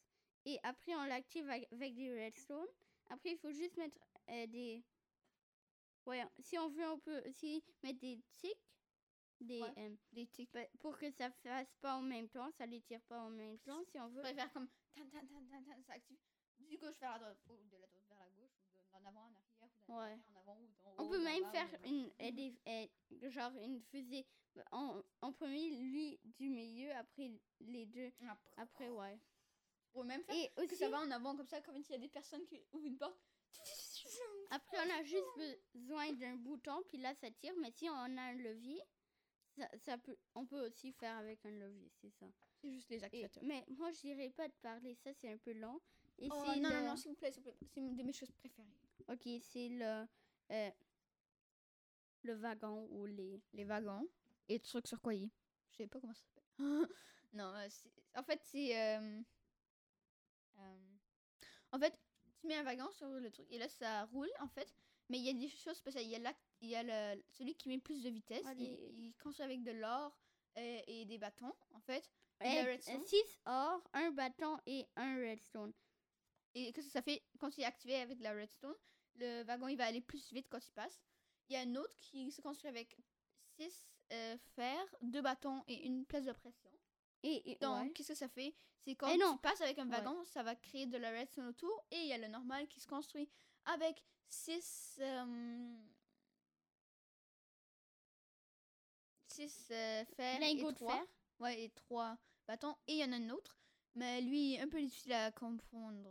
[0.44, 2.66] et après, on l'active avec, des redstone.
[3.09, 3.98] Après, il faut juste mettre
[4.31, 4.83] euh, des,
[6.07, 8.57] ouais, si on veut, on peut aussi mettre des tics,
[9.40, 9.72] des, Ouais.
[9.79, 10.50] euh, Des tics.
[10.53, 13.59] bah, pour que ça fasse pas en même temps, ça les tire pas en même
[13.61, 14.20] temps, si on veut.
[14.20, 16.18] pourrais faire comme tan, tan, tan, tan, tan, ça active
[16.70, 19.04] du gauche vers la droite, ou de la droite vers la gauche, ou de- d'en
[19.09, 20.18] avant en arrière, ou d'en Ouais.
[20.35, 23.80] en avant, ou d'en On haut, peut d'en même bas, faire une, des, genre une
[23.83, 24.26] fusée
[24.72, 27.30] en, en premier, lui du milieu, après
[27.61, 28.12] les deux.
[28.28, 29.18] Après, Après, ouais.
[29.94, 31.98] on même faire Et que aussi, ça va en avant comme ça, comme s'il y
[31.98, 33.20] a des personnes qui ouvrent une porte.
[34.50, 37.54] après, on a juste besoin d'un bouton, puis là, ça tire.
[37.61, 38.80] Mais si on a un levier,
[39.56, 42.26] ça, ça peut, on peut aussi faire avec un levier, c'est ça.
[42.61, 43.42] C'est juste les Et- activateurs.
[43.44, 45.80] mais moi, je dirais pas de parler, ça, c'est un peu long.
[46.20, 47.68] Et Oh, non, le- non, non, s'il vous plaît, s'il vous plaît.
[47.72, 48.68] C'est une de mes choses préférées.
[49.09, 50.06] Ok, c'est le,
[50.52, 50.70] euh,
[52.22, 53.40] le wagon ou les...
[53.54, 54.06] Les wagons
[54.48, 55.30] et le truc sur quoi il est?
[55.70, 56.44] Je sais pas comment ça s'appelle.
[57.33, 57.68] non, euh,
[58.16, 58.76] en fait, c'est.
[58.78, 59.20] euh,
[60.59, 60.76] euh,
[61.72, 61.98] en fait,
[62.40, 64.72] tu mets un wagon sur le truc et là, ça roule, en fait.
[65.09, 66.04] Mais il y a des choses spéciales.
[66.04, 66.83] Il y a, la- il y a
[67.14, 68.44] le- celui qui met plus de vitesse.
[68.46, 70.16] Ah, il, les- il construit avec de l'or
[70.56, 72.11] et des bâtons, en fait.
[72.42, 73.04] Et de la Euh, redstone.
[73.06, 75.72] 6 or, un bâton et un redstone.
[76.54, 78.74] Et qu'est-ce que ça fait quand il est activé avec de la redstone?
[79.16, 81.00] Le wagon il va aller plus vite quand il passe.
[81.48, 82.96] Il y a un autre qui se construit avec
[83.58, 83.84] 6
[84.56, 86.70] fers, 2 bâtons et une place de pression.
[87.22, 87.92] Et, et- Donc, ouais.
[87.92, 88.54] qu'est-ce que ça fait?
[88.84, 89.34] C'est quand Eh non.
[89.34, 89.96] tu passes avec un Ouais.
[89.96, 91.84] wagon, ça va créer de la redstone autour.
[91.90, 93.28] Et il y a le normal qui se construit
[93.66, 94.98] avec 6
[99.28, 99.66] 6
[100.16, 100.92] fers lingots et de 3.
[100.94, 101.06] fer.
[101.40, 102.76] Ouais, et 3 bâtons.
[102.86, 103.60] Et il y en a un autre.
[103.94, 106.09] Mais lui, un peu difficile à comprendre.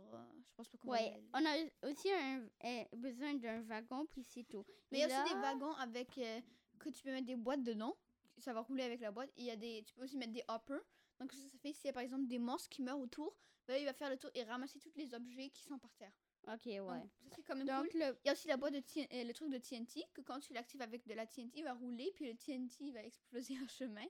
[0.48, 4.44] Je pense pas qu'on va Ouais, on a aussi un, besoin d'un wagon, puis c'est
[4.44, 4.64] tout.
[4.90, 6.40] Mais il y a aussi des wagons avec euh,
[6.78, 7.96] que tu peux mettre des boîtes dedans.
[8.38, 9.30] Ça va rouler avec la boîte.
[9.36, 10.80] Et il y a des, tu peux aussi mettre des hoppers.
[11.18, 13.34] Donc ça, fait s'il y a par exemple des monstres qui meurent autour,
[13.68, 16.12] ben, il va faire le tour et ramasser tous les objets qui sont par terre.
[16.48, 17.08] Ok, Donc, ouais.
[17.28, 18.00] ça c'est quand même Donc, cool.
[18.00, 20.22] le, Il y a aussi la boîte de TN euh, le truc de TNT que
[20.22, 23.54] quand tu l'actives avec de la TNT, il va rouler puis le TNT va exploser
[23.62, 24.06] en chemin.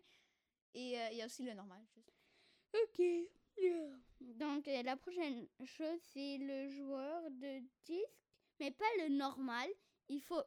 [0.75, 1.85] Et euh, il y a aussi le normal.
[1.95, 2.13] juste.
[2.73, 3.03] Ok.
[4.21, 8.25] Donc, euh, la prochaine chose, c'est le joueur de disque,
[8.59, 9.69] mais pas le normal.
[10.09, 10.43] Il faut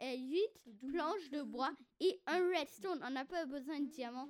[0.00, 0.38] 8
[0.80, 3.00] planches de bois et un redstone.
[3.04, 4.28] On n'a pas besoin de diamants.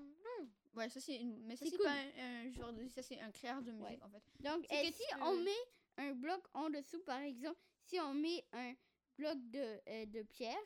[0.74, 1.40] Ouais, ça c'est une...
[1.44, 1.87] mais ça C'est cool.
[1.87, 3.98] pas un, un joueur de ça c'est un créateur de musique Ouais.
[4.03, 4.22] en fait.
[4.40, 5.51] Donc, C'est euh, que si on met
[5.96, 8.74] un bloc en dessous, par exemple, si on met un
[9.16, 10.61] bloc de, euh, de pierre,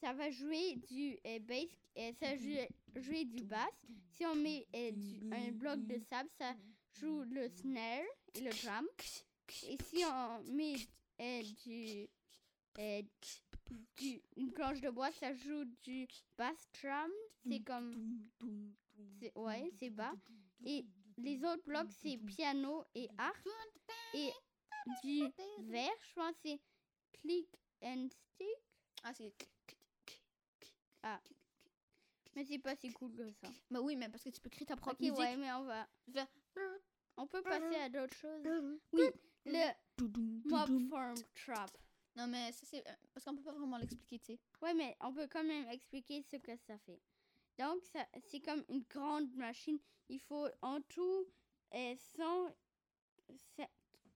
[0.00, 2.66] ça va jouer du euh, bass, et ça va
[3.00, 3.72] jouer, du bass.
[4.12, 6.54] Si on met euh, du- un bloc de sable, ça
[7.00, 8.04] joue le snare
[8.34, 8.86] et le drum.
[9.68, 10.74] Et si on met
[11.20, 12.08] euh, du,
[12.78, 13.02] euh,
[13.96, 16.06] du- une planche de bois, ça joue du
[16.38, 17.10] bass drum.
[17.46, 18.28] C'est comme,
[19.20, 20.14] c'est- ouais, c'est bas.
[20.64, 20.84] Et
[21.18, 23.48] les autres blocs, c'est piano et harpe.
[24.14, 24.30] Et
[25.02, 25.22] du
[25.70, 26.60] verre, je pense, c'est
[27.20, 27.48] click
[27.82, 28.48] and stick.
[29.02, 29.34] Ah c'est
[32.36, 33.48] Mais c'est pas si cool que ça.
[33.70, 35.18] Bah oui, mais parce que tu peux créer ta propre Ok, musique.
[35.18, 35.88] ouais, mais on va.
[36.12, 36.28] Faire-
[37.16, 38.44] On peut passer à d'autres choses.
[38.92, 39.10] Oui.
[39.46, 39.72] Le
[40.48, 41.70] mob farm trap.
[42.16, 42.86] Non, mais ça, c'est.
[42.88, 44.38] euh, Parce qu'on peut pas vraiment l'expliquer, tu sais.
[44.62, 47.00] Ouais, mais on peut quand même expliquer ce que ça fait.
[47.58, 49.78] Donc, ça, c'est comme une grande machine.
[50.08, 51.26] Il faut en tout
[51.74, 51.94] euh,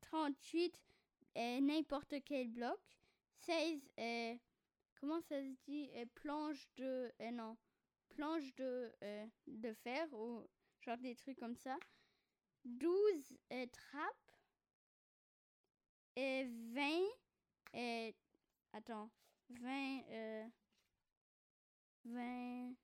[0.03, 0.75] 138
[1.37, 2.79] euh, n'importe quel bloc.
[3.47, 4.35] 16, euh,
[5.01, 7.57] comment ça se dit, euh, planches de, euh, non,
[8.19, 10.45] planches de, euh, de fer ou
[10.81, 11.79] genre des trucs comme ça.
[12.65, 14.33] 12 euh, trappes.
[16.17, 16.83] Et 20,
[17.77, 18.13] euh,
[18.73, 19.09] attends,
[19.51, 20.45] 20, euh,
[22.07, 22.75] 20,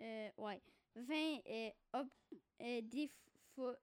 [0.00, 0.60] euh, ouais,
[0.96, 2.08] 20 est ob,
[2.58, 3.76] est défaut,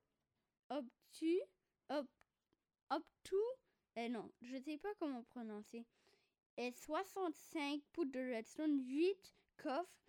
[0.70, 1.40] obtus,
[1.88, 2.06] ob,
[2.90, 3.36] obtus,
[3.98, 5.86] euh, non, je sais pas comment prononcer,
[6.58, 10.07] et 65 poudres de redstone, 8 coffres,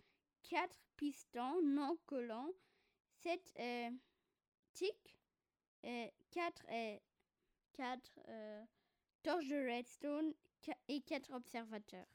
[0.49, 2.51] 4 pistons non collants,
[3.23, 3.91] 7 euh,
[4.73, 5.17] tics,
[5.85, 6.97] euh, 4, euh,
[7.73, 8.65] 4 euh,
[9.23, 10.33] torches de redstone
[10.87, 12.07] et 4 observateurs.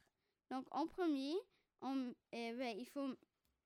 [0.50, 1.34] Donc en premier,
[2.32, 3.08] eh ben, il faut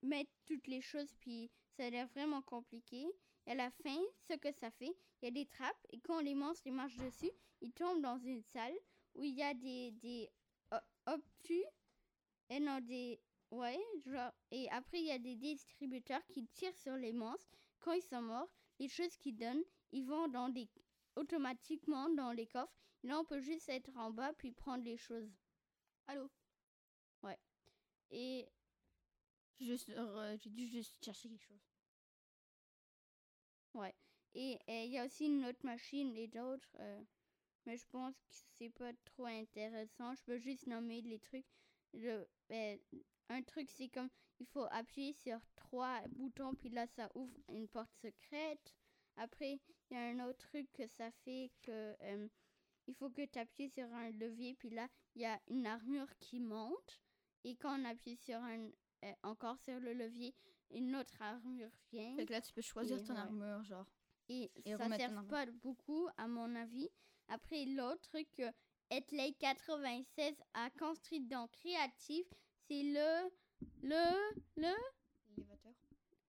[0.03, 3.07] mettre toutes les choses, puis ça a l'air vraiment compliqué.
[3.47, 6.21] Et à la fin, ce que ça fait, il y a des trappes, et quand
[6.21, 8.75] les monstres marchent dessus, ils tombent dans une salle
[9.15, 10.31] où il y a des, des
[10.73, 10.77] o-
[11.13, 11.65] obtus,
[12.51, 13.21] et non des...
[13.51, 14.33] Ouais, genre...
[14.51, 17.57] Et après, il y a des distributeurs qui tirent sur les monstres.
[17.81, 20.69] Quand ils sont morts, les choses qu'ils donnent, ils vont dans des...
[21.17, 22.77] automatiquement dans les coffres.
[23.03, 25.31] Et là, on peut juste être en bas, puis prendre les choses.
[26.07, 26.31] Allô?
[28.11, 28.49] Et
[29.61, 31.61] Juste, euh, J'ai dû juste chercher quelque chose.
[34.35, 36.77] Et euh, il y a aussi une autre machine et d'autres.
[36.81, 37.03] euh,
[37.67, 40.15] mais je pense que c'est pas trop intéressant.
[40.15, 41.47] Je peux juste nommer les trucs.
[41.93, 42.77] Le, euh,
[43.29, 44.09] un truc, c'est comme
[44.41, 48.75] il faut appuyer sur trois boutons, puis là, ça ouvre une porte secrète.
[49.17, 49.61] Après,
[49.91, 52.29] il y a un autre truc que ça fait que euh,
[52.87, 56.11] il faut que tu appuies sur un levier, puis là, il y a une armure
[56.21, 57.01] qui monte.
[57.45, 58.71] Et quand on appuie sur un,
[59.05, 60.35] euh, encore sur le levier,
[60.71, 62.15] une autre armure vient.
[62.17, 63.21] Fait que là, tu peux choisir Et ton ouais.
[63.21, 63.87] armure, genre.
[64.29, 66.89] Et, Et ça sert pas beaucoup, à mon avis.
[67.29, 68.51] Après, l'autre truc que
[68.91, 72.27] Etley 96 a construit dans Créatif,
[72.69, 73.31] c'est le.
[73.83, 74.33] Le.
[74.57, 74.75] Le.
[75.29, 75.73] L'élévateur.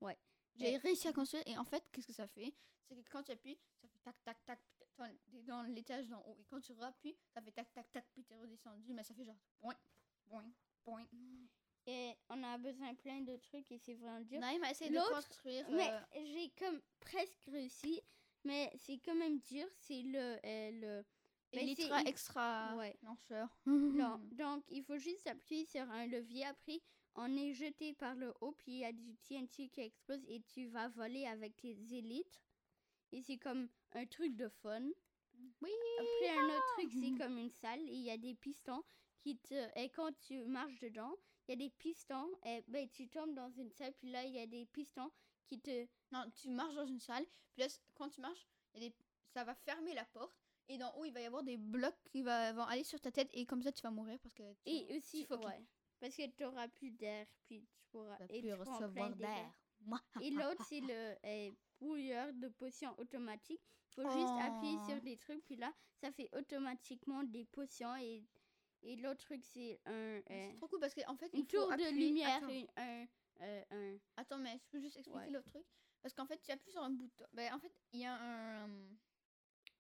[0.02, 0.18] Ouais.
[0.56, 2.54] J'ai réussi à construire et en fait, qu'est-ce que ça fait?
[2.88, 4.60] C'est que quand tu appuies, ça fait tac tac tac.
[5.32, 8.24] t'es- dans l'étage d'en haut et quand tu rappuies, ça fait tac tac tac puis
[8.24, 9.76] t'es redescendu, mais ça fait genre point
[10.28, 10.52] point
[10.84, 11.06] point.
[11.86, 14.40] Et on a besoin plein de trucs et c'est vraiment dur.
[14.40, 15.66] Naïm a essayé de construire.
[15.70, 16.00] Mais euh,
[16.34, 18.02] j'ai comme presque réussi,
[18.44, 19.68] mais c'est quand même dur.
[19.78, 20.38] C'est le.
[20.46, 21.06] euh, le
[21.54, 22.96] mais extra Ouais.
[23.04, 23.50] lanceur.
[23.66, 26.46] Non, donc il faut juste appuyer sur un levier.
[26.46, 26.82] Après,
[27.16, 30.42] on est jeté par le haut, puis il y a du TNT qui explose et
[30.42, 32.42] tu vas voler avec tes élites.
[33.12, 34.84] Et c'est comme un truc de fun.
[35.62, 35.72] Oui.
[36.00, 38.84] Après, un autre truc, c'est comme une salle et il y a des pistons
[39.20, 39.56] qui te.
[39.80, 41.16] Et quand tu marches dedans,
[41.48, 42.30] il y a des pistons.
[42.46, 45.12] Et ben, tu tombes dans une salle, puis là, il y a des pistons
[45.48, 45.88] qui te.
[46.12, 48.96] Non, tu marches dans une salle, puis là, quand tu marches, il y a des...
[49.34, 50.36] ça va fermer la porte.
[50.70, 52.30] Et d'en haut, il va y avoir des blocs qui vont
[52.64, 55.22] aller sur ta tête et comme ça, tu vas mourir parce que tu Et aussi,
[55.22, 55.46] suffoquer.
[55.48, 55.66] ouais.
[56.00, 58.18] Parce que tu n'auras plus d'air, puis tu pourras.
[58.30, 59.52] et plus tu recevoir de d'air.
[60.22, 63.62] Et l'autre, c'est le brouilleur de potions automatique.
[63.98, 64.90] Il faut juste appuyer Oh.
[64.90, 67.96] sur des trucs, puis là, ça fait automatiquement des potions.
[67.98, 68.24] Et,
[68.84, 71.68] et l'autre truc, c'est un, C'est trop cool parce qu'en fait, une il faut tour
[71.70, 72.38] de appuyer- lumière.
[72.44, 72.68] Attends.
[72.78, 73.06] un,
[73.42, 75.32] euh, un, Attends, mais je peux juste expliquer Ouais.
[75.32, 75.66] l'autre truc?
[76.02, 77.26] Parce qu'en fait, tu appuies sur un bouton.
[77.34, 78.70] Ben, en fait, il y a un,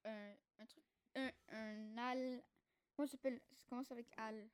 [0.05, 0.83] un, un truc.
[1.15, 2.43] Un, al.
[2.93, 4.49] Comment ça s'appelle Ça commence avec al.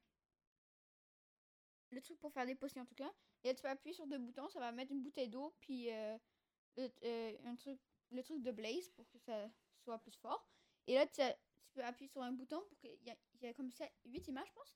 [1.91, 3.12] Le truc pour faire des potions en tout cas.
[3.44, 5.91] Et là, tu peux appuyer sur deux boutons, ça va mettre une bouteille d'eau, puis
[5.91, 6.18] euh,
[6.78, 9.50] le, euh, un truc, le truc de blaze pour que ça
[9.84, 10.50] soit plus fort.
[10.88, 11.22] Et là, tu,
[11.74, 14.54] peux appuyer sur un bouton pour qu'il y, y a comme ça 8 images, je
[14.54, 14.76] pense.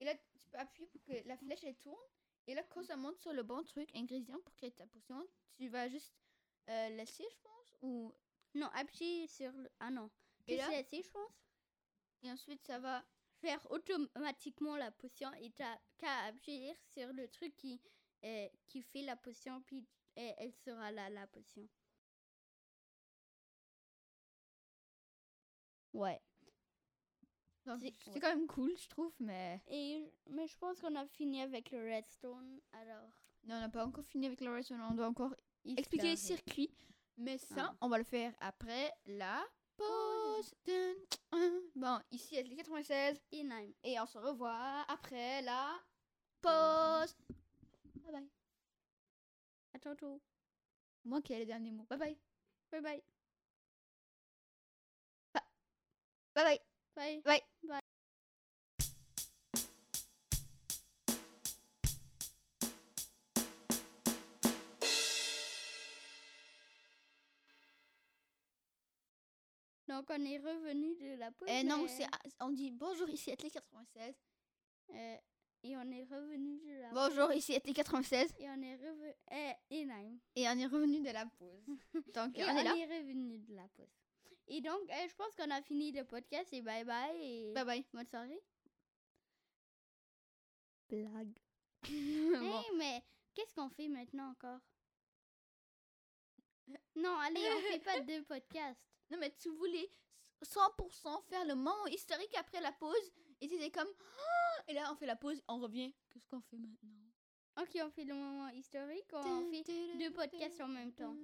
[0.00, 2.02] Et là, tu peux appuyer pour que la flèche elle tourne.
[2.46, 5.68] Et là, quand ça monte sur le bon truc, ingrédient pour créer ta potion, tu
[5.68, 6.14] vas juste
[6.68, 7.76] euh, laisser, je pense.
[7.82, 8.14] Ou...
[8.54, 9.70] non, appuyer sur le.
[9.78, 10.10] Ah non.
[10.46, 11.30] Et je pense?
[12.24, 13.04] Ensuite, ça va.
[13.40, 17.80] Faire automatiquement la potion et t'as qu'à appuyer sur le truc qui,
[18.24, 19.86] euh, qui fait la potion, puis
[20.18, 21.66] euh, elle sera là, la potion.
[25.94, 26.20] Ouais.
[27.64, 27.72] C'est-
[28.10, 28.20] ouais.
[28.20, 29.62] quand même cool, je trouve, mais.
[29.68, 33.08] Et, mais je pense qu'on a fini avec le redstone, alors...
[33.44, 36.74] Non, on n'a pas encore fini avec le reste, on doit encore expliquer les circuits.
[37.16, 37.76] Mais ça, Ah.
[37.80, 39.42] on va le faire après la
[39.76, 40.19] pause.
[41.76, 43.20] Bon, ici, à 96.
[43.32, 43.74] Et.
[43.82, 45.78] Et on se revoit après la
[46.40, 47.14] pause.
[48.02, 48.28] Bye bye.
[49.74, 50.20] À tantôt.
[51.04, 51.86] Moi qui ai les derniers mots.
[51.88, 52.18] Bye bye.
[52.70, 53.02] Bye bye.
[56.34, 56.60] Bye bye.
[56.96, 57.22] Bye.
[57.24, 57.42] Bye.
[57.62, 57.79] Bye.
[69.90, 71.48] Donc on est revenu de la pause.
[71.50, 72.06] Eh non, mais- c'est
[72.40, 74.14] on dit bonjour ici à 96.
[74.90, 75.16] Euh,
[75.64, 79.12] et on est revenu de la Bonjour ici à 96 Et on est revenu.
[79.32, 79.80] Eh, et
[80.36, 81.64] et on est revenu de la pause.
[82.14, 82.72] Donc Et on est là.
[82.72, 83.88] revenu de la pause.
[84.46, 87.64] Et donc, eh, je pense qu'on a fini le podcast et bye bye et Bye
[87.64, 87.84] bye.
[87.92, 88.40] bonne soirée.
[90.88, 91.36] Blague.
[91.84, 92.62] Hey, Bon.
[92.76, 93.02] mais
[93.34, 94.60] qu'est-ce qu'on fait maintenant encore?
[96.94, 98.80] Non, allez, on fait pas deux podcasts.
[99.10, 99.90] Non, mais tu voulais
[100.42, 103.12] 100% faire le moment historique après la pause.
[103.40, 103.88] Et tu étais comme.
[103.98, 105.92] Ah Et là, on fait la pause, on revient.
[106.10, 106.90] Qu'est-ce qu'on fait maintenant?
[107.60, 111.14] Ok, on fait le moment historique on fait deux podcasts en même temps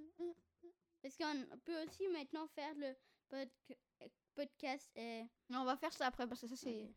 [1.01, 2.95] Parce qu'on peut aussi maintenant faire le
[3.31, 4.91] podca- podcast.
[5.49, 6.93] Non, on va faire ça après parce que ça, c'est.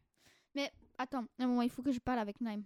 [0.56, 2.64] Mais attends, un moment, il faut que je parle avec Naim.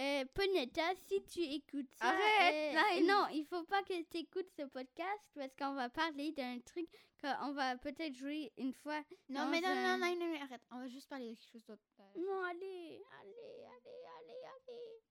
[0.00, 2.08] Euh, Ponetta, si tu écoutes ça.
[2.08, 3.06] Arrête, euh.
[3.06, 6.88] Non, il faut pas que tu écoutes ce podcast parce qu'on va parler d'un truc
[7.20, 9.02] qu'on va peut-être jouer une fois.
[9.28, 10.62] Non, mais non, un- non, non, non, non, arrête.
[10.70, 11.82] On va juste parler de quelque chose d'autre.
[11.98, 15.02] Euh, Non, allez, allez, allez, allez, allez.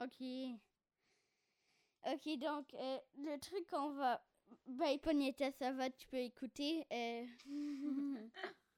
[0.00, 0.20] Ok.
[2.12, 4.22] Ok, donc, euh, le truc qu'on va...
[4.66, 6.86] Ben, Ponetta, ça va, tu peux écouter.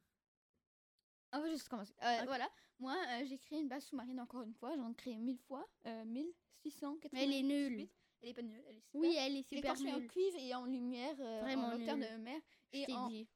[1.35, 1.95] On va juste commencer.
[2.03, 2.23] Euh.
[2.27, 4.77] Voilà, moi, euh, j'ai créé une base sous-marine encore une fois.
[4.77, 5.67] J'en ai créé mille fois.
[5.87, 7.11] Euh, 1698.
[7.13, 7.89] Elle est nulle.
[8.23, 9.01] Elle est pas nulle, elle est super.
[9.01, 11.97] Oui, elle est Elle est super en cuivre et en lumière, euh, Vraiment en hauteur
[11.97, 12.41] de mer.
[12.73, 13.09] Je Et en...
[13.09, 13.29] dit.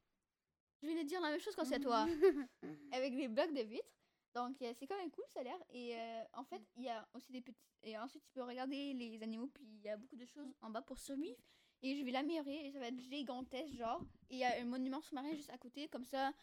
[0.81, 2.07] Je vais dire la même chose quand c'est toi.
[2.91, 3.93] avec des blocs de vitres.
[4.33, 5.59] Donc euh, c'est quand même cool, ça a l'air.
[5.69, 7.61] Et euh, en fait, il y a aussi des petits.
[7.83, 10.69] Et ensuite, tu peux regarder les animaux, puis il y a beaucoup de choses en
[10.69, 11.39] bas pour survivre.
[11.81, 14.01] Et je vais l'améliorer et ça va être gigantesque, genre.
[14.29, 16.33] Et il y a un monument sous-marin juste à côté, comme ça,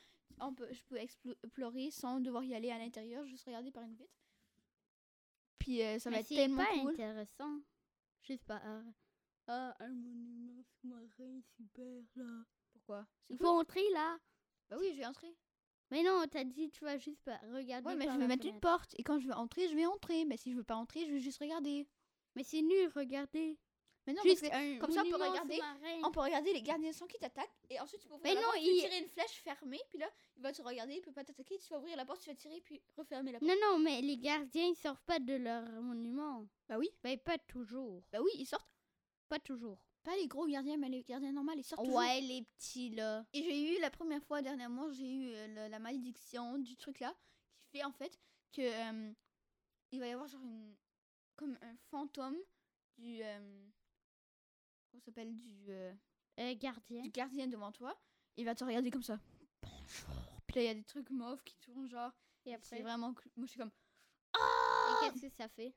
[0.41, 3.83] on peut, je peux explo- explorer sans devoir y aller à l'intérieur, juste regarder par
[3.85, 4.17] une vitre.
[5.59, 6.91] Puis euh, ça va être tellement pas cool.
[6.93, 7.61] intéressant.
[8.23, 8.61] Juste pas...
[8.65, 8.83] ah,
[9.49, 12.45] Ah, un monument sous-marin super, là.
[12.73, 13.07] Pourquoi?
[13.29, 13.47] Il cool.
[13.47, 14.19] faut entrer, là.
[14.69, 15.37] Bah oui, je vais entrer.
[15.91, 18.59] Mais non, t'as dit tu vas juste pas regarder Ouais, mais je vais mettre une
[18.59, 18.93] porte.
[18.99, 20.25] Et quand je veux entrer, je vais entrer.
[20.25, 21.87] Mais si je veux pas entrer, je vais juste regarder.
[22.35, 23.57] Mais c'est nul, regardez.
[24.07, 25.61] Mais non, juste parce que un comme ça, on peut regarder-
[26.05, 27.51] on peut regarder les gardiens sans qui t'attaquent.
[27.71, 29.81] Et ensuite, tu peux ouvrir Mais la non, porte, il- tirer une flèche fermée.
[29.89, 31.59] Puis là, il va te regarder, il peut pas t'attaquer.
[31.59, 33.51] Tu vas ouvrir la porte, tu vas tirer, puis refermer la porte.
[33.51, 36.47] Non, non, mais les gardiens, ils sortent pas de leur monument.
[36.69, 38.03] Bah oui, Ben, pas toujours.
[38.13, 38.69] bah oui, ils sortent.
[39.29, 39.79] Pas toujours.
[40.05, 41.99] Pas les gros gardiens, mais les gardiens normaux, ils sortent toujours.
[41.99, 43.27] Ouais, les petits, là.
[43.33, 47.01] Et j'ai eu la première fois dernièrement, j'ai eu euh, le- la malédiction du truc
[47.01, 47.13] là,
[47.59, 48.17] qui fait en fait
[48.53, 49.13] que euh,
[49.91, 50.77] il va y avoir genre une
[51.35, 52.39] comme un fantôme
[52.99, 53.67] du euh,
[54.97, 55.93] comment s'appelle du euh,
[56.39, 57.03] Euh, gardien.
[57.03, 57.99] du gardien devant toi.
[58.37, 59.19] Il va te regarder comme ça.
[59.63, 60.09] Bonjour.
[60.47, 62.13] Puis là il y a des trucs mauves qui tournent genre.
[62.45, 63.31] Et C'est après, vraiment cool.
[63.37, 63.73] Moi je suis comme
[64.39, 65.75] et qu'est-ce que ça fait?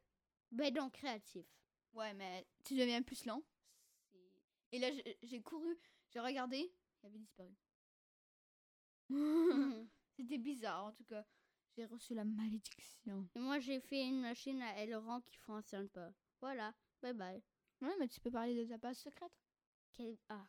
[0.52, 1.46] Ben, donc, créatif.
[1.94, 3.42] ouais mais tu deviens plus lent.
[4.12, 4.32] C'est-
[4.74, 5.78] Et là j'ai- j'ai couru,
[6.10, 7.54] j'ai regardé, il avait disparu.
[9.10, 9.10] Mhm.
[10.18, 11.26] C'était bizarre en tout cas.
[11.76, 13.30] J'ai reçu la malédiction.
[13.36, 16.12] Et moi, j'ai fait une machine à aileron qui fonctionne pas.
[16.42, 16.74] Voilà.
[17.02, 17.42] Bye bye.
[17.82, 19.32] Ouais, mais tu peux parler de ta base secrète.
[20.30, 20.46] Ah.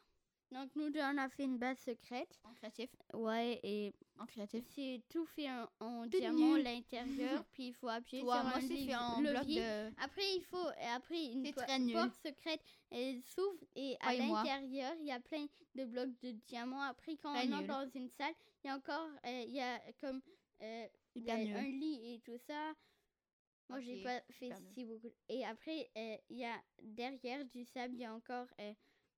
[0.52, 2.40] Donc, nous deux, on a fait une base secrète.
[2.44, 2.90] En créatif.
[3.14, 4.64] Ouais, et En créatif.
[4.74, 6.64] c'est tout fait en, diamant nul.
[6.64, 9.60] l'intérieur, puis il faut appuyer Toi, sur moi un aussi, fait levier- en bloc levier.
[9.60, 9.92] de.
[10.02, 11.60] Après, il faut, et après, une po-
[11.92, 16.32] porte secrète, elle s'ouvre et à et l'intérieur, il y a plein de blocs de
[16.48, 16.82] diamants.
[16.82, 17.66] Après, quand on entre nul.
[17.68, 20.20] dans une salle, il y a encore, euh, il y a comme
[20.62, 21.56] euh, nul.
[21.56, 22.72] un lit et tout ça.
[23.70, 24.74] Moi, j'ai Ok, pas fait nul.
[24.74, 25.12] si beaucoup.
[25.28, 28.74] Et après, euh, il y a derrière du sable, il y a encore euh,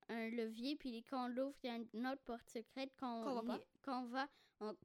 [0.09, 0.75] un levier.
[0.77, 2.91] Puis quand on l'ouvre, il y a une autre porte secrète.
[2.97, 4.27] Quand, on, quand on va
[4.59, 4.75] en-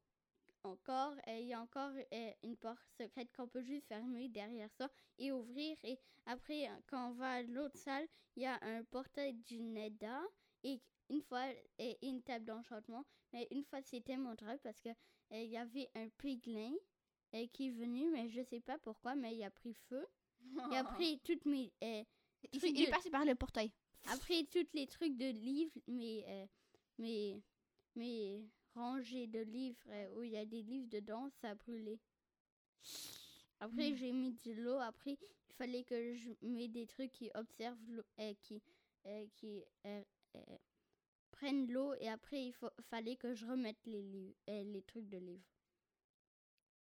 [0.65, 4.71] encore, euh, il y a encore euh, une porte secrète qu'on peut juste fermer derrière
[4.73, 5.77] ça et ouvrir.
[5.85, 9.61] Et après, euh, quand on va à l'autre salle, il y a un portail du
[9.61, 10.23] Neda
[10.65, 11.47] et une fois
[11.79, 13.05] et une table d'enchantement.
[13.33, 14.95] Mais une fois, c'était mon rêve parce que euh,
[15.43, 16.73] il y avait un piglin
[17.35, 20.07] euh, qui est venu, mais je sais pas pourquoi, mais il a pris feu.
[20.73, 22.05] Et après, toutes mes, euh,
[22.53, 23.71] il, il est passé par le portail.
[24.07, 26.47] après tous les trucs de livres, mes, euh,
[26.99, 27.43] mes,
[27.97, 31.99] mes rangées de livres euh, où il y a des livres dedans, ça a brûlé.
[33.61, 33.97] Après, Mm.
[33.97, 34.79] j'ai mis de l'eau.
[34.79, 35.19] Après,
[35.49, 38.63] il fallait que je mette des trucs qui observent l'eau, euh, qui,
[39.07, 39.65] euh, qui
[41.33, 41.95] prennent l'eau.
[41.95, 45.45] Et après, il faut, fallait que je remette les, livres, les trucs de livres.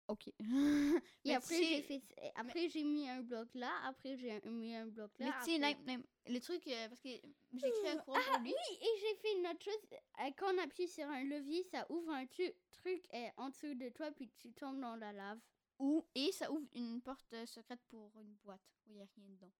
[0.08, 0.28] Ok.
[1.24, 3.70] Et après, j'ai sais- fait, après j'ai mis un bloc là.
[3.84, 5.26] Après, j'ai mis un bloc là.
[5.26, 8.40] Mais tu sais, après- le truc, euh, parce que j'ai créé un courant Ah pour
[8.42, 8.50] lui.
[8.50, 9.78] oui, et j'ai fait une autre chose.
[10.20, 13.88] Euh, Quand on appuie sur un levier, ça ouvre un truc euh, en dessous de
[13.90, 15.38] toi, puis tu tombes dans la lave.
[15.78, 19.06] Ou, et ça ouvre une porte euh, secrète pour une boîte où il n'y a
[19.16, 19.52] rien dedans.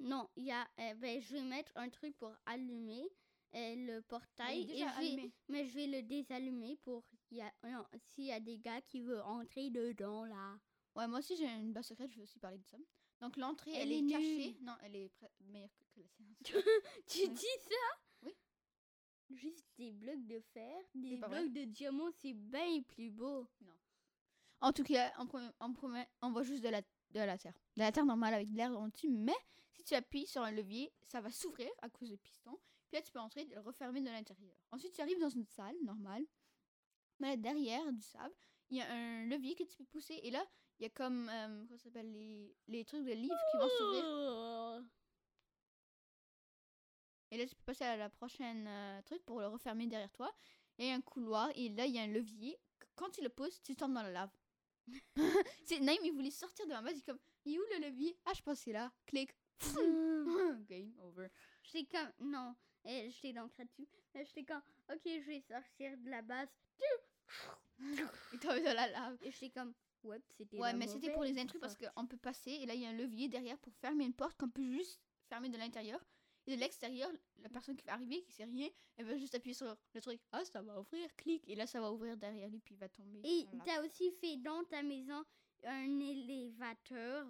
[0.00, 0.66] Non, il y a.
[0.80, 3.04] euh, ben, je vais mettre un truc pour allumer
[3.54, 4.62] le portail.
[4.70, 7.04] Et je vais- mais je vais le désallumer pour
[7.64, 10.58] non, s'il y a des gars qui veulent entrer dedans là.
[10.94, 12.76] Ouais, moi aussi j'ai une base secrète, je vais aussi parler de ça.
[13.20, 14.56] Donc l'entrée, Elle elle, est est, cachée.
[14.60, 16.34] Non, elle est meilleure que, que la sienne.
[17.06, 17.98] Tu dis ça?
[18.22, 18.32] Oui.
[19.30, 21.28] Juste des blocs de fer, des vrai.
[21.28, 23.48] blocs de diamant, c'est bien plus beau.
[24.60, 27.54] En tout cas, en premier, en premier, on voit juste de la, de la terre.
[27.76, 29.10] De la terre normale avec de l'air en dessus.
[29.10, 29.34] Mais
[29.72, 32.56] si tu appuies sur un levier, ça va s'ouvrir à cause du piston.
[32.94, 34.54] Puis là, tu peux entrer et le refermer de l'intérieur.
[34.70, 36.24] Ensuite, tu arrives dans une salle normale.
[37.18, 38.32] Mais là, derrière du sable,
[38.70, 40.20] il y a un levier que tu peux pousser.
[40.22, 40.46] Et là,
[40.78, 43.68] il y a comme, euh, comment ça s'appelle, les, les trucs de livres qui vont
[43.68, 44.84] s'ouvrir.
[47.32, 50.32] Et là, tu peux passer à la prochaine euh, truc pour le refermer derrière toi.
[50.78, 52.56] Il y a un couloir et là, il y a un levier.
[52.94, 54.36] Quand tu le pousses, tu tombes dans la lave.
[55.64, 56.94] c'est Naïm, il voulait sortir de ma base.
[56.94, 58.16] Il est comme, il est où le levier?
[58.24, 58.92] Ah, je pense que c'est là.
[59.04, 59.34] Clic.
[60.68, 61.26] Game over.
[61.64, 62.54] J'étais comme, non,
[62.84, 63.88] et j'étais dans dessus.
[64.14, 64.62] Mais j'étais comme,
[64.92, 66.48] ok, je vais sortir de la base.
[68.32, 69.18] Il tombé dans la lave.
[69.22, 69.74] Et j'étais comme,
[70.04, 72.82] ouais, c'était Ouais, mais c'était pour les intrus parce qu'on peut passer et là, il
[72.82, 76.00] y a un levier derrière pour fermer une porte qu'on peut juste fermer de l'intérieur.
[76.46, 78.68] Et de l'extérieur, la personne qui va arriver, qui sait rien,
[78.98, 80.20] elle va juste appuyer sur le truc.
[80.30, 81.42] Ah, ça va ouvrir, clic.
[81.48, 83.22] Et là, ça va ouvrir derrière lui, puis il va tomber.
[83.24, 85.24] Et t'as aussi fait dans ta maison
[85.64, 87.26] un élévateur.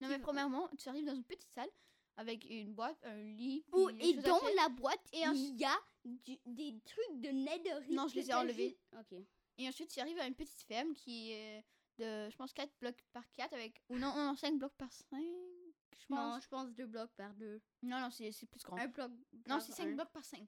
[0.00, 1.70] Non, mais premièrement, tu arrives dans une petite salle
[2.18, 3.64] avec une boîte, un lit.
[3.72, 7.90] Des et dans la boîte, Et il y a du- des trucs de netherite.
[7.96, 8.78] Non, je les ai enlevés.
[8.98, 9.18] Ok.
[9.58, 11.64] Et ensuite, tu arrives à une petite ferme qui est
[11.98, 13.82] de, je pense, 4 blocs par 4 avec.
[13.88, 15.20] Ou non, non 5 blocs par 5.
[15.20, 16.42] Je Non, pense.
[16.44, 17.60] je pense deux blocs par deux.
[17.82, 18.76] Non, non, c'est plus grand.
[18.78, 19.10] Un bloc.
[19.46, 19.94] Non, c'est 5 un.
[19.94, 20.46] blocs par 5.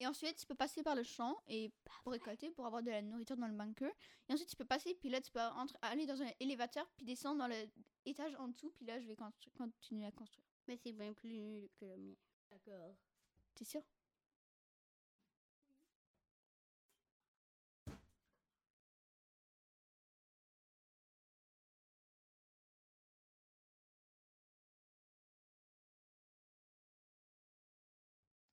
[0.00, 1.70] Et ensuite, tu peux passer par le champ et
[2.02, 3.90] pour récolter, pour avoir de la nourriture dans le bunker.
[4.28, 7.04] Et ensuite, tu peux passer, puis là, tu peux entre- aller dans un élévateur, puis
[7.06, 7.46] descendre dans
[8.04, 10.46] l'étage en dessous, puis là, je vais constru- continuer à construire.
[10.68, 12.14] Mais c'est bien plus nul que le mien.
[12.50, 12.94] D'accord.
[13.54, 13.82] T'es sûr?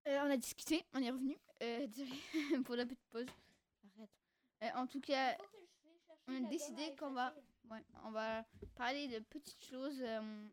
[0.09, 1.37] Euh, on a discuté, on est revenu.
[1.61, 2.11] Euh, désolé
[2.65, 3.27] pour la petite pause.
[3.95, 4.09] Arrête.
[4.63, 5.37] Euh, en tout cas,
[6.27, 7.33] on a décidé qu'on va,
[7.69, 8.43] ouais, on va
[8.75, 10.47] parler de petites choses euh,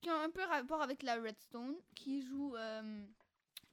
[0.00, 3.06] qui ont un peu rapport avec la redstone, qui joue euh,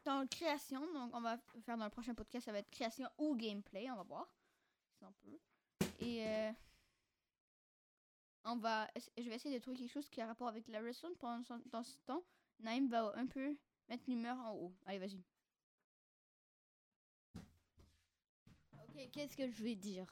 [0.04, 0.82] dans création.
[0.94, 3.90] Donc, on va faire dans le prochain podcast, ça va être création ou gameplay.
[3.92, 4.28] On va voir
[4.98, 5.40] si on peut.
[6.00, 6.52] Et euh,
[8.46, 11.16] on va, je vais essayer de trouver quelque chose qui a rapport avec la redstone.
[11.18, 12.24] Pendant dans ce temps,
[12.60, 13.56] Naïm va un peu
[13.90, 14.74] mettre l'humeur en haut.
[14.86, 15.24] Allez, vas-y.
[18.74, 20.08] Ok, qu'est-ce que je vais dire?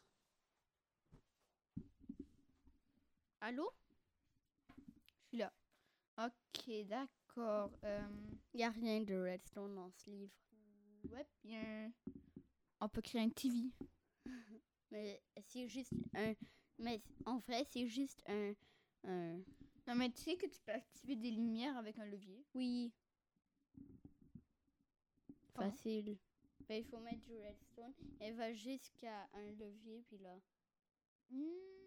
[3.41, 3.71] Allô?
[6.17, 7.71] Ok, d'accord.
[7.83, 8.07] Euh,
[8.53, 10.33] Il a rien de redstone dans ce livre.
[11.11, 11.91] ouais, bien.
[12.79, 13.71] On peut créer un TV.
[14.91, 16.33] Mais c'est juste un.
[16.77, 18.53] Mais en vrai, c'est juste un.
[19.03, 19.37] un...
[19.87, 22.43] Non, mais tu sais que tu peux activer des lumières avec un levier.
[22.53, 22.91] Oui.
[25.53, 25.69] Comment?
[25.71, 26.17] Facile.
[26.67, 27.93] Ben, il faut mettre du redstone.
[28.19, 30.35] Elle va jusqu'à un levier, puis là.
[31.29, 31.84] Hmm,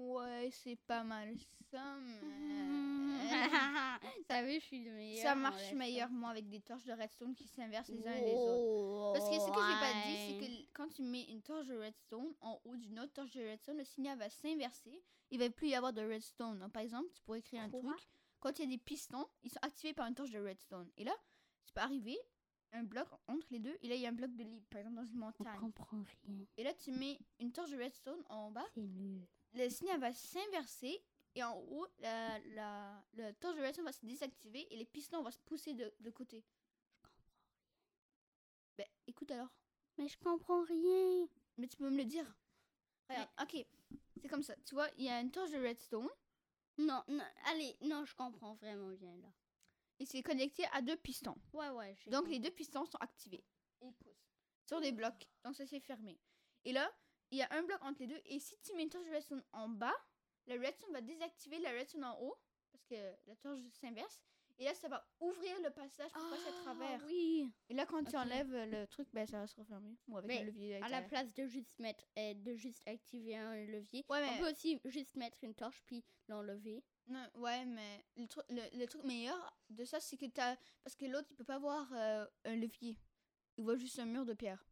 [0.00, 1.34] ouais, c'est pas mal
[1.70, 3.20] ça, mais...
[4.26, 5.22] Ça vu, je suis le meilleur.
[5.22, 5.78] ça marche redstone.
[5.78, 9.12] meilleurement avec des torches de redstone qui s'inversent les uns et les autres.
[9.12, 11.76] Parce que ce que j'ai pas dit, c'est que quand tu mets une torche de
[11.76, 15.02] redstone en haut d'une autre torche de redstone, le signal va s'inverser.
[15.30, 16.58] Il va plus y avoir de redstone.
[16.58, 17.84] Donc, par exemple, tu pourrais créer un truc.
[18.40, 20.90] Quand il y a des pistons, ils sont activés par une torche de redstone.
[20.96, 21.12] Et là,
[21.66, 22.18] tu peux arriver
[22.72, 23.76] un bloc entre les deux.
[23.82, 25.58] Et là, il y a un bloc de libre, par exemple, dans une On montagne.
[25.60, 26.44] comprend rien.
[26.56, 28.64] Et là, tu mets une torche de redstone en bas.
[28.74, 29.26] C'est nul.
[29.54, 31.02] Le signal va s'inverser.
[31.36, 34.66] Et en haut, la, la, la torche de redstone va se désactiver.
[34.72, 36.44] Et les pistons vont se pousser de, de côté.
[38.76, 39.48] Ben, écoute alors.
[39.98, 41.28] Mais je comprends rien.
[41.56, 42.26] Mais tu peux me le dire.
[43.08, 43.66] Regarde, ok.
[44.20, 44.54] C'est comme ça.
[44.66, 46.08] Tu vois, il y a une torche de redstone
[46.78, 49.28] Non, non, allez, non, je comprends vraiment bien là.
[49.98, 51.36] et c'est connecté à deux pistons.
[51.52, 51.96] Ouais, ouais.
[52.06, 52.32] Donc compris.
[52.34, 53.44] les deux pistons sont activés.
[53.82, 54.26] Et ils poussent.
[54.66, 55.28] Sur des blocs.
[55.44, 56.18] Donc ça c'est fermé.
[56.64, 56.90] Et là,
[57.30, 58.20] il y a un bloc entre les deux.
[58.26, 59.94] Et si tu mets une torche de redstone en bas,
[60.46, 62.36] la redstone va désactiver la redstone en haut.
[62.72, 62.94] Parce que
[63.26, 64.20] la torche s'inverse.
[64.58, 67.00] Et là, ça va ouvrir le passage pour passer à travers.
[67.02, 67.50] Ah, Oui.
[67.70, 69.96] Et là, quand tu enlèves le truc, ben, ça va se refermer.
[70.06, 70.76] Ou avec Mais un levier.
[70.76, 71.08] À la l'intérieur.
[71.08, 74.78] place de juste mettre, euh, de juste activer un levier, Ouais, on mais peut aussi
[74.84, 76.84] juste mettre une torche puis l'enlever.
[77.06, 80.56] Non, ouais, mais le, truc le, le truc meilleur de ça, c'est que t'as.
[80.84, 82.98] Parce que l'autre, il peut pas voir euh, un levier.
[83.56, 84.62] Il voit juste un mur de pierre.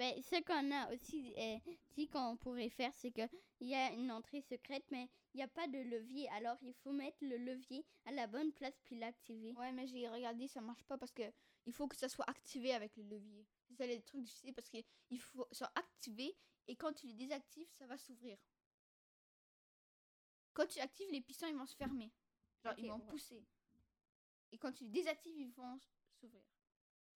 [0.00, 1.58] Ben, ce qu'on a aussi euh,
[1.90, 3.20] dit qu'on pourrait faire, c'est que
[3.60, 6.26] il y a une entrée secrète, mais il n'y a pas de levier.
[6.30, 9.52] Alors, il faut mettre le levier à la bonne place puis l'activer.
[9.58, 11.30] Ouais, mais j'ai regardé, ça marche pas parce que
[11.66, 13.46] il faut que ça soit activé avec le levier.
[13.68, 16.34] C'est ça le truc difficile parce qu'il faut soit activé
[16.66, 18.38] et quand tu le désactives, ça va s'ouvrir.
[20.54, 22.10] quand tu actives les pistons, ils vont se fermer.
[22.64, 23.06] Genre, ils vont ouais.
[23.06, 23.44] pousser.
[24.50, 25.78] Et quand tu les désactives, ils vont
[26.18, 26.49] s'ouvrir.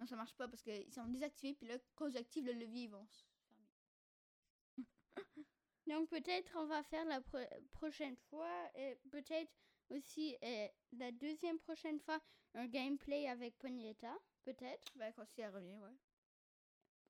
[0.00, 2.90] Non, ça marche pas parce qu'ils sont désactivés, puis là, quand j'active le levier, ils
[2.90, 4.86] vont se fermer.
[5.86, 7.38] Donc peut-être on va faire la pro-
[7.72, 9.52] prochaine fois et peut-être
[9.90, 10.36] aussi
[10.92, 12.20] la deuxième prochaine fois
[12.54, 14.92] un gameplay avec Ponyetta, peut-être.
[14.96, 15.96] Bah, quand si elle revient, ouais.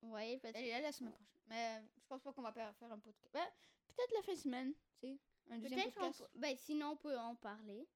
[0.09, 1.41] Ouais, parce Elle est là la semaine prochaine.
[1.47, 3.33] Mais euh, je pense pas qu'on va faire un podcast.
[3.33, 3.51] Ouais,
[3.87, 5.19] peut-être la fin de semaine, tu sais.
[5.49, 6.19] Un deuxième peut-être on podcast.
[6.33, 7.87] peut- ben, sinon on peut en parler.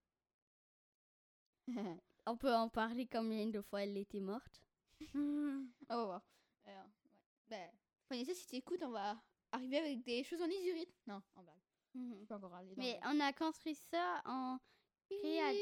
[2.25, 4.61] On peut en parler combien de fois elle était morte.
[5.15, 6.21] On va voir.
[6.65, 6.73] Ouais.
[7.47, 9.21] Ben, si tu écoutes, on va
[9.51, 10.93] arriver avec des choses en isurite.
[11.07, 11.55] Non, en blague.
[11.95, 14.59] Je peux encore aller dans Mais on a construit ça en
[15.09, 15.53] créa-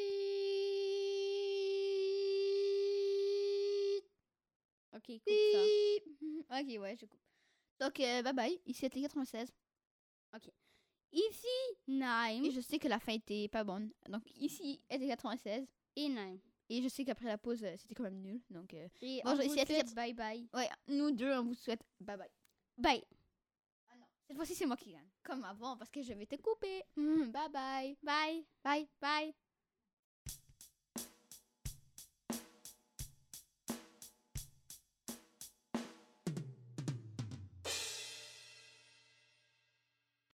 [4.93, 6.59] Ok, coupe ça.
[6.61, 7.21] Ok, ouais, je coupe.
[7.79, 8.61] Donc, euh, bye bye.
[8.65, 9.53] Ici, c'était 96.
[11.11, 11.47] Ici,
[11.87, 13.91] Naim Et je sais que la fin était pas bonne.
[14.09, 15.65] Donc, ici, était 96.
[15.95, 16.37] et Naim.
[16.69, 18.41] Et je sais qu'après la pause, euh, c'était quand même nul.
[18.49, 20.47] Donc, euh, Et Bon, on je vous souhaite faire- bye bye.
[20.53, 22.29] ouais, nous deux, on vous souhaite bye bye.
[22.77, 23.03] Bye.
[23.89, 25.07] Ah non, cette fois-ci, c'est moi qui gagne.
[25.23, 26.83] Comme avant, parce que je vais te couper.
[26.95, 27.97] bye bye.
[28.03, 28.45] Bye.
[28.63, 28.87] Bye.
[29.01, 29.33] Bye.